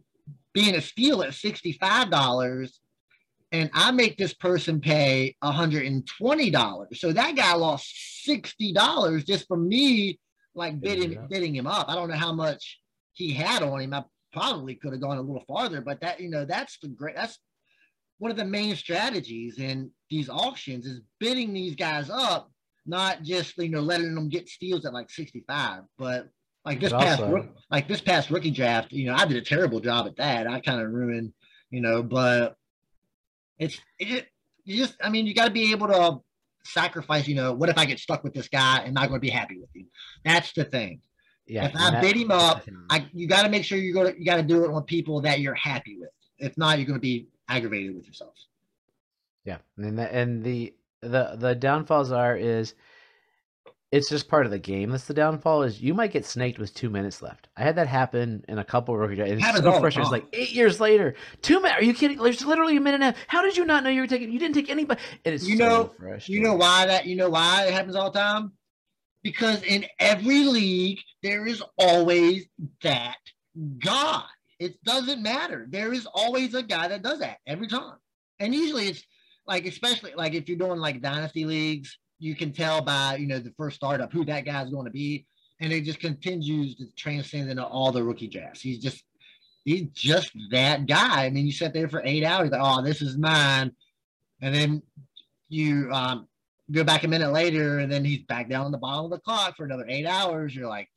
being 0.53 0.75
a 0.75 0.81
steal 0.81 1.23
at 1.23 1.31
$65 1.31 2.71
and 3.53 3.71
I 3.73 3.91
make 3.93 4.17
this 4.17 4.35
person 4.35 4.81
pay 4.81 5.37
$120. 5.45 6.97
So 6.97 7.13
that 7.13 7.37
guy 7.37 7.55
lost 7.55 8.27
$60 8.27 9.27
just 9.27 9.47
from 9.47 9.69
me 9.69 10.19
like 10.55 10.81
bidding 10.81 11.27
bidding 11.29 11.55
him 11.55 11.67
up. 11.67 11.89
I 11.89 11.95
don't 11.95 12.09
know 12.09 12.17
how 12.17 12.33
much 12.33 12.81
he 13.13 13.33
had 13.33 13.63
on 13.63 13.81
him. 13.81 13.95
I 13.95 14.05
probably 14.33 14.75
could 14.75 14.93
have 14.93 15.01
gone 15.01 15.19
a 15.19 15.23
little 15.23 15.45
farther, 15.47 15.81
but 15.81 16.01
that 16.01 16.21
you 16.21 16.31
know 16.31 16.45
that's 16.45 16.79
the 16.79 16.89
great 16.89 17.17
that's 17.17 17.39
one 18.25 18.31
of 18.31 18.39
the 18.39 18.45
main 18.47 18.75
strategies 18.75 19.59
in 19.59 19.91
these 20.09 20.31
auctions 20.31 20.87
is 20.87 21.03
bidding 21.21 21.53
these 21.53 21.75
guys 21.75 22.09
up, 22.09 22.51
not 22.87 23.23
just 23.23 23.55
you 23.59 23.69
know 23.69 23.83
letting 23.83 24.15
them 24.15 24.31
get 24.31 24.49
steals 24.49 24.87
at 24.87 24.95
like 24.95 25.11
65, 25.11 25.83
but 25.99 26.31
like 26.65 26.81
this 26.81 26.91
past 26.91 27.23
like 27.71 27.87
this 27.87 28.01
past 28.01 28.31
rookie 28.31 28.51
draft, 28.51 28.93
you 28.93 29.05
know, 29.05 29.15
I 29.15 29.27
did 29.27 29.37
a 29.37 29.43
terrible 29.43 29.79
job 29.79 30.07
at 30.07 30.17
that. 30.17 30.47
I 30.47 30.61
kind 30.61 30.81
of 30.81 30.91
ruined, 30.91 31.35
you 31.69 31.83
know, 31.83 32.03
but 32.03 32.57
it's 33.59 33.79
it, 33.99 34.27
you 34.65 34.79
just 34.79 34.97
I 35.03 35.11
mean 35.11 35.27
you 35.27 35.35
got 35.35 35.49
to 35.49 35.53
be 35.53 35.73
able 35.73 35.89
to 35.89 36.21
sacrifice. 36.65 37.29
You 37.29 37.35
know, 37.35 37.53
what 37.53 37.69
if 37.69 37.77
I 37.77 37.85
get 37.85 37.99
stuck 37.99 38.25
with 38.25 38.33
this 38.33 38.49
guy 38.49 38.85
and 38.87 38.95
not 38.95 39.09
going 39.09 39.21
to 39.21 39.27
be 39.27 39.29
happy 39.29 39.59
with 39.59 39.69
him? 39.77 39.87
That's 40.25 40.51
the 40.55 40.65
thing. 40.65 41.03
Yeah, 41.47 41.67
if 41.67 41.77
I 41.77 42.01
bid 42.01 42.17
him 42.17 42.31
up, 42.31 42.65
I, 42.91 43.07
you 43.13 43.29
got 43.29 43.43
to 43.43 43.51
make 43.51 43.67
sure 43.67 43.77
you 43.77 43.93
go. 43.93 44.07
You 44.07 44.25
got 44.25 44.37
to 44.37 44.43
do 44.43 44.65
it 44.65 44.73
with 44.73 44.87
people 44.87 45.21
that 45.21 45.41
you're 45.41 45.53
happy 45.53 45.99
with. 46.01 46.09
If 46.39 46.57
not, 46.57 46.79
you're 46.79 46.87
going 46.87 46.97
to 46.97 47.03
be 47.03 47.29
aggravated 47.49 47.95
with 47.95 48.07
yourself. 48.07 48.35
Yeah, 49.45 49.59
and 49.77 49.99
the, 49.99 50.15
and 50.15 50.45
the 50.45 50.75
the 51.01 51.37
the 51.37 51.55
downfalls 51.55 52.13
are 52.13 52.37
is 52.37 52.75
it's 53.95 54.09
just 54.09 54.29
part 54.29 54.45
of 54.45 54.51
the 54.51 54.59
game. 54.59 54.91
That's 54.91 55.05
the 55.05 55.15
downfall. 55.15 55.63
Is 55.63 55.81
you 55.81 55.95
might 55.95 56.11
get 56.11 56.25
snaked 56.25 56.59
with 56.59 56.75
two 56.75 56.91
minutes 56.91 57.23
left. 57.23 57.47
I 57.57 57.63
had 57.63 57.77
that 57.77 57.87
happen 57.87 58.45
in 58.49 58.59
a 58.59 58.65
couple 58.65 58.97
rookie 58.97 59.15
drafts. 59.15 59.35
It's 59.35 59.59
so 59.59 59.63
frustrating. 59.79 60.03
It's 60.03 60.11
like 60.11 60.27
eight 60.33 60.53
years 60.53 60.81
later, 60.81 61.15
two 61.43 61.61
minutes. 61.61 61.81
Are 61.81 61.85
you 61.85 61.95
kidding? 61.95 62.19
There's 62.19 62.45
literally 62.45 62.77
a 62.77 62.81
minute 62.81 63.03
and 63.03 63.03
a 63.05 63.07
half. 63.07 63.17
How 63.29 63.43
did 63.43 63.57
you 63.57 63.65
not 63.65 63.85
know 63.85 63.91
you 63.91 64.01
were 64.01 64.07
taking? 64.07 64.33
You 64.33 64.39
didn't 64.39 64.55
take 64.55 64.69
anybody. 64.69 65.01
And 65.25 65.35
it's 65.35 65.47
you 65.47 65.57
so 65.59 65.93
know, 66.01 66.19
you 66.27 66.41
know 66.41 66.55
why 66.55 66.87
that? 66.87 67.07
You 67.07 67.17
know 67.17 67.31
why 67.31 67.67
it 67.67 67.73
happens 67.73 67.95
all 67.95 68.11
the 68.11 68.19
time? 68.19 68.53
Because 69.23 69.63
in 69.63 69.87
every 70.01 70.45
league 70.45 70.99
there 71.23 71.47
is 71.47 71.63
always 71.79 72.47
that 72.83 73.19
guy. 73.79 74.25
It 74.59 74.83
doesn't 74.85 75.23
matter. 75.23 75.67
There 75.69 75.93
is 75.93 76.07
always 76.07 76.55
a 76.55 76.63
guy 76.63 76.89
that 76.89 77.03
does 77.03 77.21
that 77.21 77.39
every 77.47 77.69
time, 77.69 77.97
and 78.39 78.55
usually 78.55 78.89
it's 78.89 79.05
like 79.47 79.67
especially 79.67 80.15
like 80.15 80.35
if 80.35 80.49
you're 80.49 80.59
doing 80.59 80.79
like 80.79 81.03
dynasty 81.03 81.45
leagues 81.45 81.99
you 82.19 82.35
can 82.35 82.53
tell 82.53 82.81
by 82.81 83.17
you 83.17 83.27
know 83.27 83.39
the 83.39 83.53
first 83.57 83.77
startup 83.77 84.13
who 84.13 84.25
that 84.25 84.45
guy's 84.45 84.71
going 84.71 84.87
to 84.87 84.91
be, 84.91 85.27
and 85.61 85.73
it 85.73 85.85
just 85.85 86.01
continues 86.01 86.75
to 86.77 86.87
transcend 86.97 87.51
into 87.51 87.65
all 87.65 87.93
the 87.93 88.03
rookie 88.03 88.29
drafts. 88.29 88.61
He's 88.61 88.79
just 88.79 89.05
he's 89.65 89.89
just 89.93 90.31
that 90.51 90.87
guy. 90.87 91.27
I 91.27 91.31
mean, 91.31 91.47
you 91.47 91.53
sit 91.53 91.73
there 91.73 91.89
for 91.89 92.03
eight 92.05 92.25
hours, 92.25 92.51
like, 92.51 92.61
oh, 92.63 92.83
this 92.83 93.03
is 93.03 93.19
mine, 93.19 93.73
and 94.41 94.55
then 94.55 94.83
you 95.49 95.91
um, 95.93 96.27
go 96.71 96.85
back 96.85 97.05
a 97.05 97.09
minute 97.09 97.33
later, 97.33 97.79
and 97.79 97.93
then 97.93 98.05
he's 98.05 98.23
back 98.23 98.49
down 98.49 98.65
on 98.65 98.73
the 98.73 98.79
bottom 98.79 99.07
of 99.07 99.11
the 99.11 99.19
clock 99.19 99.57
for 99.57 99.65
another 99.65 99.87
eight 99.89 100.07
hours. 100.07 100.55
You're 100.55 100.69
like, 100.69 100.89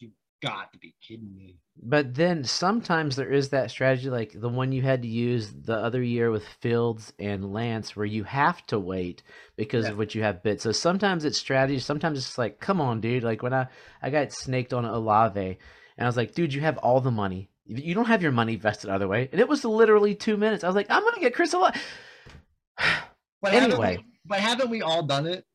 got 0.41 0.71
to 0.73 0.79
be 0.79 0.95
kidding 1.05 1.35
me. 1.35 1.57
But 1.81 2.15
then 2.15 2.43
sometimes 2.43 3.15
there 3.15 3.31
is 3.31 3.49
that 3.49 3.71
strategy, 3.71 4.09
like 4.09 4.39
the 4.39 4.49
one 4.49 4.71
you 4.71 4.81
had 4.81 5.01
to 5.03 5.07
use 5.07 5.51
the 5.51 5.75
other 5.75 6.01
year 6.01 6.31
with 6.31 6.45
Fields 6.61 7.13
and 7.19 7.53
Lance, 7.53 7.95
where 7.95 8.05
you 8.05 8.23
have 8.23 8.65
to 8.67 8.79
wait 8.79 9.23
because 9.55 9.85
yeah. 9.85 9.91
of 9.91 9.97
what 9.97 10.15
you 10.15 10.23
have 10.23 10.43
bit. 10.43 10.61
So 10.61 10.71
sometimes 10.71 11.23
it's 11.23 11.37
strategy. 11.37 11.79
Sometimes 11.79 12.17
it's 12.17 12.37
like, 12.37 12.59
come 12.59 12.81
on, 12.81 13.01
dude. 13.01 13.23
Like 13.23 13.43
when 13.43 13.53
I 13.53 13.67
I 14.01 14.09
got 14.09 14.33
snaked 14.33 14.73
on 14.73 14.85
Olave, 14.85 15.39
and 15.39 16.05
I 16.05 16.05
was 16.05 16.17
like, 16.17 16.33
dude, 16.33 16.53
you 16.53 16.61
have 16.61 16.77
all 16.79 17.01
the 17.01 17.11
money. 17.11 17.49
You 17.65 17.93
don't 17.93 18.05
have 18.05 18.23
your 18.23 18.31
money 18.31 18.55
vested 18.55 18.89
other 18.89 19.07
way, 19.07 19.29
and 19.31 19.41
it 19.41 19.47
was 19.47 19.63
literally 19.63 20.15
two 20.15 20.37
minutes. 20.37 20.63
I 20.63 20.67
was 20.67 20.75
like, 20.75 20.87
I'm 20.89 21.03
gonna 21.03 21.19
get 21.19 21.35
Chris 21.35 21.53
Olave. 21.53 21.79
but 23.41 23.53
anyway, 23.53 23.93
haven't 23.93 23.97
we, 23.97 24.05
but 24.25 24.39
haven't 24.39 24.69
we 24.69 24.81
all 24.81 25.03
done 25.03 25.27
it? 25.27 25.45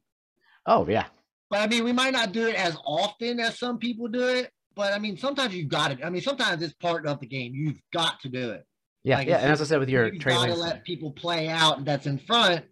Oh 0.67 0.87
yeah. 0.89 1.07
But 1.51 1.61
I 1.61 1.67
mean, 1.67 1.85
we 1.85 1.93
might 1.93 2.13
not 2.13 2.33
do 2.33 2.47
it 2.47 2.55
as 2.55 2.77
often 2.87 3.39
as 3.41 3.59
some 3.59 3.79
people 3.79 4.09
do 4.09 4.27
it 4.27 4.51
but 4.75 4.93
I 4.93 4.99
mean, 4.99 5.17
sometimes 5.17 5.55
you've 5.55 5.69
got 5.69 5.97
to. 5.97 6.07
I 6.07 6.11
mean, 6.11 6.23
sometimes 6.23 6.63
it's 6.63 6.75
part 6.75 7.07
of 7.07 7.21
the 7.21 7.27
game. 7.27 7.53
You've 7.55 7.81
got 7.93 8.21
to 8.21 8.29
do 8.29 8.51
it. 8.51 8.67
Yeah, 9.05 9.19
like 9.19 9.29
yeah. 9.29 9.39
And 9.39 9.51
as 9.51 9.61
I 9.61 9.65
said 9.65 9.81
with 9.81 9.89
your 9.89 10.13
you've 10.13 10.23
got 10.23 10.47
to 10.47 10.55
let 10.55 10.85
people 10.85 11.11
play 11.11 11.49
out 11.49 11.85
that's 11.85 12.07
in 12.07 12.19
front 12.19 12.65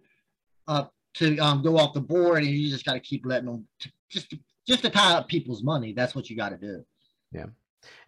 uh, 0.69 0.85
to 1.15 1.39
um, 1.39 1.63
go 1.63 1.77
off 1.77 1.95
the 1.95 2.01
board, 2.01 2.43
and 2.43 2.47
you 2.47 2.71
just 2.71 2.85
got 2.85 2.95
to 2.95 3.01
keep 3.01 3.27
letting 3.27 3.47
them 3.47 3.67
to, 3.81 3.93
just 4.11 4.31
to, 4.31 4.39
just 4.67 4.83
to 4.83 4.91
tie 4.91 5.15
up 5.15 5.29
people's 5.29 5.63
money. 5.63 5.93
That's 5.93 6.15
what 6.15 6.31
you 6.31 6.37
got 6.37 6.51
to 6.51 6.57
do. 6.57 6.85
Yeah, 7.33 7.47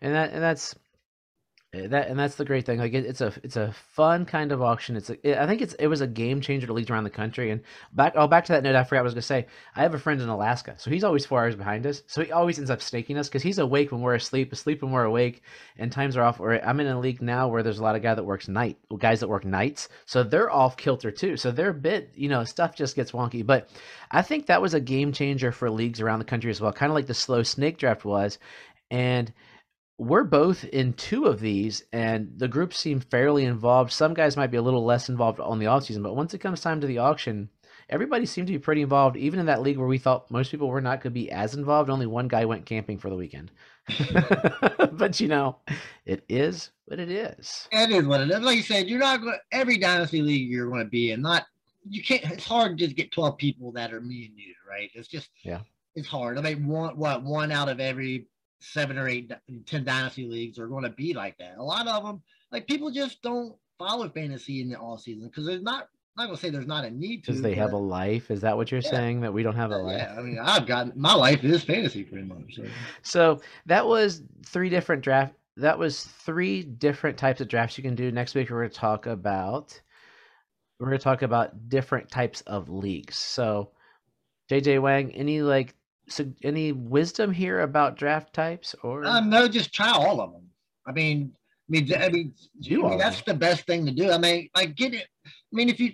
and 0.00 0.14
that 0.14 0.32
and 0.32 0.42
that's 0.42 0.74
Eh, 1.74 1.86
that 1.86 2.08
and 2.08 2.18
that's 2.18 2.34
the 2.34 2.44
great 2.44 2.66
thing. 2.66 2.78
Like 2.78 2.92
it, 2.92 3.06
it's 3.06 3.22
a 3.22 3.32
it's 3.42 3.56
a 3.56 3.72
fun 3.72 4.26
kind 4.26 4.52
of 4.52 4.60
auction. 4.60 4.94
It's 4.94 5.08
a, 5.08 5.26
it, 5.26 5.38
I 5.38 5.46
think 5.46 5.62
it's 5.62 5.72
it 5.74 5.86
was 5.86 6.02
a 6.02 6.06
game 6.06 6.42
changer 6.42 6.66
to 6.66 6.72
leagues 6.74 6.90
around 6.90 7.04
the 7.04 7.10
country. 7.10 7.50
And 7.50 7.62
back 7.94 8.12
oh 8.14 8.26
back 8.26 8.44
to 8.46 8.52
that 8.52 8.62
note, 8.62 8.74
I 8.76 8.84
forgot 8.84 9.00
I 9.00 9.04
was 9.04 9.14
gonna 9.14 9.22
say. 9.22 9.46
I 9.74 9.80
have 9.80 9.94
a 9.94 9.98
friend 9.98 10.20
in 10.20 10.28
Alaska, 10.28 10.74
so 10.76 10.90
he's 10.90 11.02
always 11.02 11.24
four 11.24 11.40
hours 11.40 11.56
behind 11.56 11.86
us. 11.86 12.02
So 12.06 12.22
he 12.22 12.30
always 12.30 12.58
ends 12.58 12.70
up 12.70 12.82
snaking 12.82 13.16
us 13.16 13.28
because 13.28 13.42
he's 13.42 13.58
awake 13.58 13.90
when 13.90 14.02
we're 14.02 14.16
asleep, 14.16 14.52
asleep 14.52 14.82
when 14.82 14.92
we're 14.92 15.04
awake, 15.04 15.42
and 15.78 15.90
times 15.90 16.14
are 16.16 16.22
off. 16.22 16.40
Or 16.40 16.52
I'm 16.62 16.78
in 16.80 16.88
a 16.88 17.00
league 17.00 17.22
now 17.22 17.48
where 17.48 17.62
there's 17.62 17.78
a 17.78 17.82
lot 17.82 17.96
of 17.96 18.02
guy 18.02 18.14
that 18.14 18.24
works 18.24 18.48
night 18.48 18.76
guys 18.98 19.20
that 19.20 19.28
work 19.28 19.46
nights, 19.46 19.88
so 20.04 20.22
they're 20.22 20.50
off 20.50 20.76
kilter 20.76 21.10
too. 21.10 21.38
So 21.38 21.50
they're 21.50 21.70
a 21.70 21.74
bit 21.74 22.10
you 22.14 22.28
know 22.28 22.44
stuff 22.44 22.76
just 22.76 22.96
gets 22.96 23.12
wonky. 23.12 23.46
But 23.46 23.70
I 24.10 24.20
think 24.20 24.44
that 24.46 24.60
was 24.60 24.74
a 24.74 24.80
game 24.80 25.10
changer 25.12 25.52
for 25.52 25.70
leagues 25.70 26.02
around 26.02 26.18
the 26.18 26.26
country 26.26 26.50
as 26.50 26.60
well, 26.60 26.72
kind 26.72 26.90
of 26.90 26.94
like 26.94 27.06
the 27.06 27.14
slow 27.14 27.42
snake 27.42 27.78
draft 27.78 28.04
was, 28.04 28.38
and 28.90 29.32
we're 30.02 30.24
both 30.24 30.64
in 30.64 30.92
two 30.94 31.26
of 31.26 31.40
these, 31.40 31.84
and 31.92 32.32
the 32.36 32.48
groups 32.48 32.78
seem 32.78 33.00
fairly 33.00 33.44
involved. 33.44 33.92
Some 33.92 34.14
guys 34.14 34.36
might 34.36 34.50
be 34.50 34.56
a 34.56 34.62
little 34.62 34.84
less 34.84 35.08
involved 35.08 35.38
on 35.38 35.58
the 35.58 35.66
off 35.66 35.84
season, 35.84 36.02
but 36.02 36.16
once 36.16 36.34
it 36.34 36.38
comes 36.38 36.60
time 36.60 36.80
to 36.80 36.86
the 36.86 36.98
auction, 36.98 37.48
everybody 37.88 38.26
seemed 38.26 38.48
to 38.48 38.52
be 38.52 38.58
pretty 38.58 38.82
involved. 38.82 39.16
Even 39.16 39.38
in 39.38 39.46
that 39.46 39.62
league 39.62 39.78
where 39.78 39.86
we 39.86 39.98
thought 39.98 40.30
most 40.30 40.50
people 40.50 40.68
were 40.68 40.80
not 40.80 41.02
going 41.02 41.12
to 41.12 41.20
be 41.20 41.30
as 41.30 41.54
involved, 41.54 41.88
only 41.88 42.06
one 42.06 42.26
guy 42.26 42.44
went 42.44 42.66
camping 42.66 42.98
for 42.98 43.10
the 43.10 43.16
weekend. 43.16 43.52
but 44.92 45.20
you 45.20 45.28
know, 45.28 45.58
it 46.04 46.24
is 46.28 46.70
what 46.86 46.98
it 46.98 47.10
is. 47.10 47.68
It 47.70 47.90
is 47.90 48.04
what 48.04 48.20
it 48.22 48.30
is. 48.30 48.40
Like 48.40 48.56
you 48.56 48.62
said, 48.62 48.88
you're 48.88 48.98
not 48.98 49.20
going 49.20 49.38
every 49.52 49.78
dynasty 49.78 50.20
league 50.20 50.50
you're 50.50 50.68
going 50.68 50.84
to 50.84 50.90
be 50.90 51.12
in. 51.12 51.22
Not 51.22 51.46
you 51.88 52.02
can't. 52.02 52.24
It's 52.24 52.46
hard 52.46 52.76
to 52.78 52.84
just 52.84 52.96
get 52.96 53.12
12 53.12 53.36
people 53.38 53.72
that 53.72 53.92
are 53.92 54.00
me 54.00 54.26
and 54.26 54.36
you, 54.36 54.54
right? 54.68 54.90
It's 54.94 55.08
just 55.08 55.30
yeah. 55.44 55.60
It's 55.94 56.08
hard. 56.08 56.38
I 56.38 56.40
mean, 56.40 56.66
one 56.66 56.96
what 56.96 57.22
one 57.22 57.52
out 57.52 57.68
of 57.68 57.78
every 57.78 58.26
seven 58.62 58.98
or 58.98 59.08
eight, 59.08 59.32
ten 59.66 59.84
dynasty 59.84 60.26
leagues 60.26 60.58
are 60.58 60.68
going 60.68 60.84
to 60.84 60.90
be 60.90 61.14
like 61.14 61.36
that. 61.38 61.56
A 61.58 61.62
lot 61.62 61.86
of 61.86 62.04
them, 62.04 62.22
like 62.50 62.66
people 62.66 62.90
just 62.90 63.22
don't 63.22 63.54
follow 63.78 64.08
fantasy 64.08 64.60
in 64.60 64.70
the 64.70 64.78
all 64.78 64.98
season 64.98 65.28
because 65.28 65.46
there's 65.46 65.62
not. 65.62 65.88
I'm 66.16 66.24
not 66.24 66.26
gonna 66.26 66.36
say 66.36 66.50
there's 66.50 66.66
not 66.66 66.84
a 66.84 66.90
need 66.90 67.24
to. 67.24 67.30
Because 67.30 67.40
they 67.40 67.54
have 67.54 67.72
a 67.72 67.78
life. 67.78 68.30
Is 68.30 68.42
that 68.42 68.54
what 68.54 68.70
you're 68.70 68.82
yeah. 68.82 68.90
saying? 68.90 69.22
That 69.22 69.32
we 69.32 69.42
don't 69.42 69.56
have 69.56 69.70
a 69.70 69.78
life? 69.78 69.96
Yeah, 69.96 70.14
I 70.18 70.22
mean, 70.22 70.38
I've 70.38 70.66
got 70.66 70.94
my 70.94 71.14
life 71.14 71.42
is 71.42 71.64
fantasy 71.64 72.04
pretty 72.04 72.26
much. 72.26 72.54
So. 72.54 72.64
so 73.02 73.40
that 73.64 73.86
was 73.86 74.22
three 74.44 74.68
different 74.68 75.02
draft. 75.02 75.32
That 75.56 75.78
was 75.78 76.04
three 76.04 76.62
different 76.64 77.16
types 77.16 77.40
of 77.40 77.48
drafts 77.48 77.78
you 77.78 77.82
can 77.82 77.94
do. 77.94 78.12
Next 78.12 78.34
week 78.34 78.50
we're 78.50 78.60
going 78.60 78.70
to 78.70 78.76
talk 78.76 79.06
about. 79.06 79.80
We're 80.78 80.88
going 80.88 80.98
to 80.98 81.04
talk 81.04 81.22
about 81.22 81.68
different 81.68 82.10
types 82.10 82.42
of 82.42 82.68
leagues. 82.68 83.16
So, 83.16 83.70
JJ 84.50 84.82
Wang, 84.82 85.12
any 85.12 85.40
like 85.40 85.74
any 86.42 86.72
wisdom 86.72 87.32
here 87.32 87.60
about 87.60 87.96
draft 87.96 88.32
types 88.32 88.74
or? 88.82 89.04
Um, 89.04 89.30
no 89.30 89.48
just 89.48 89.72
try 89.72 89.90
all 89.90 90.20
of 90.20 90.32
them 90.32 90.46
i 90.86 90.92
mean 90.92 91.32
i 91.68 91.72
mean 91.72 91.94
i 91.94 92.08
mean, 92.08 92.34
I 92.64 92.76
mean 92.76 92.98
that's 92.98 93.22
the 93.22 93.34
best 93.34 93.66
thing 93.66 93.86
to 93.86 93.92
do. 93.92 94.10
I 94.10 94.18
mean 94.18 94.48
like 94.54 94.76
get 94.76 94.94
it 94.94 95.06
i 95.24 95.30
mean 95.52 95.68
if 95.68 95.80
you 95.80 95.92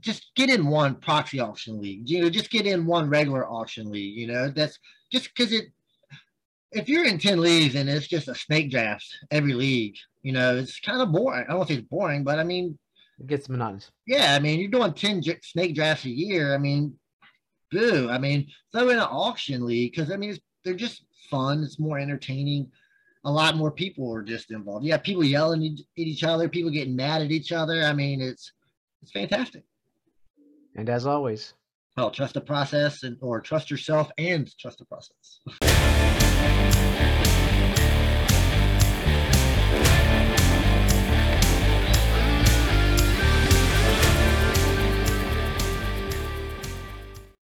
just 0.00 0.30
get 0.36 0.50
in 0.50 0.66
one 0.66 0.94
proxy 0.96 1.40
auction 1.40 1.80
league 1.80 2.08
you 2.08 2.20
know 2.20 2.30
just 2.30 2.50
get 2.50 2.66
in 2.66 2.86
one 2.86 3.08
regular 3.08 3.48
auction 3.48 3.90
league 3.90 4.16
you 4.16 4.26
know 4.26 4.50
that's 4.50 4.78
just 5.10 5.30
because 5.34 5.52
it 5.52 5.66
if 6.72 6.88
you're 6.88 7.06
in 7.06 7.18
10 7.18 7.40
leagues 7.40 7.74
and 7.74 7.88
it's 7.88 8.06
just 8.06 8.28
a 8.28 8.34
snake 8.34 8.70
draft 8.70 9.06
every 9.30 9.54
league 9.54 9.96
you 10.22 10.32
know 10.32 10.56
it's 10.56 10.80
kind 10.80 11.00
of 11.00 11.12
boring. 11.12 11.44
I 11.48 11.52
don't 11.52 11.66
think 11.66 11.80
it's 11.80 11.88
boring 11.88 12.24
but 12.24 12.38
i 12.38 12.44
mean 12.44 12.78
it 13.18 13.26
gets 13.26 13.48
monotonous. 13.48 13.90
Yeah 14.06 14.34
i 14.34 14.38
mean 14.38 14.60
you're 14.60 14.70
doing 14.70 14.92
10 14.92 15.22
snake 15.42 15.74
drafts 15.74 16.04
a 16.04 16.10
year 16.10 16.54
i 16.54 16.58
mean 16.58 16.98
boo. 17.76 18.08
I 18.10 18.18
mean, 18.18 18.48
throw 18.72 18.88
in 18.88 18.98
an 18.98 19.04
auction 19.04 19.66
league 19.66 19.92
because 19.92 20.10
I 20.10 20.16
mean 20.16 20.36
they're 20.64 20.74
just 20.74 21.04
fun. 21.30 21.62
It's 21.62 21.78
more 21.78 21.98
entertaining. 21.98 22.70
A 23.24 23.30
lot 23.30 23.56
more 23.56 23.70
people 23.70 24.12
are 24.12 24.22
just 24.22 24.50
involved. 24.50 24.84
Yeah, 24.84 24.94
have 24.94 25.02
people 25.02 25.24
yelling 25.24 25.64
at 25.64 25.80
each 25.96 26.24
other, 26.24 26.48
people 26.48 26.70
getting 26.70 26.96
mad 26.96 27.22
at 27.22 27.32
each 27.32 27.52
other. 27.52 27.82
I 27.82 27.92
mean, 27.92 28.20
it's 28.20 28.52
it's 29.02 29.12
fantastic. 29.12 29.64
And 30.76 30.88
as 30.88 31.06
always, 31.06 31.54
well, 31.96 32.10
trust 32.10 32.34
the 32.34 32.40
process 32.40 33.02
and 33.02 33.16
or 33.20 33.40
trust 33.40 33.70
yourself 33.70 34.10
and 34.18 34.50
trust 34.58 34.78
the 34.78 34.84
process. 34.84 35.40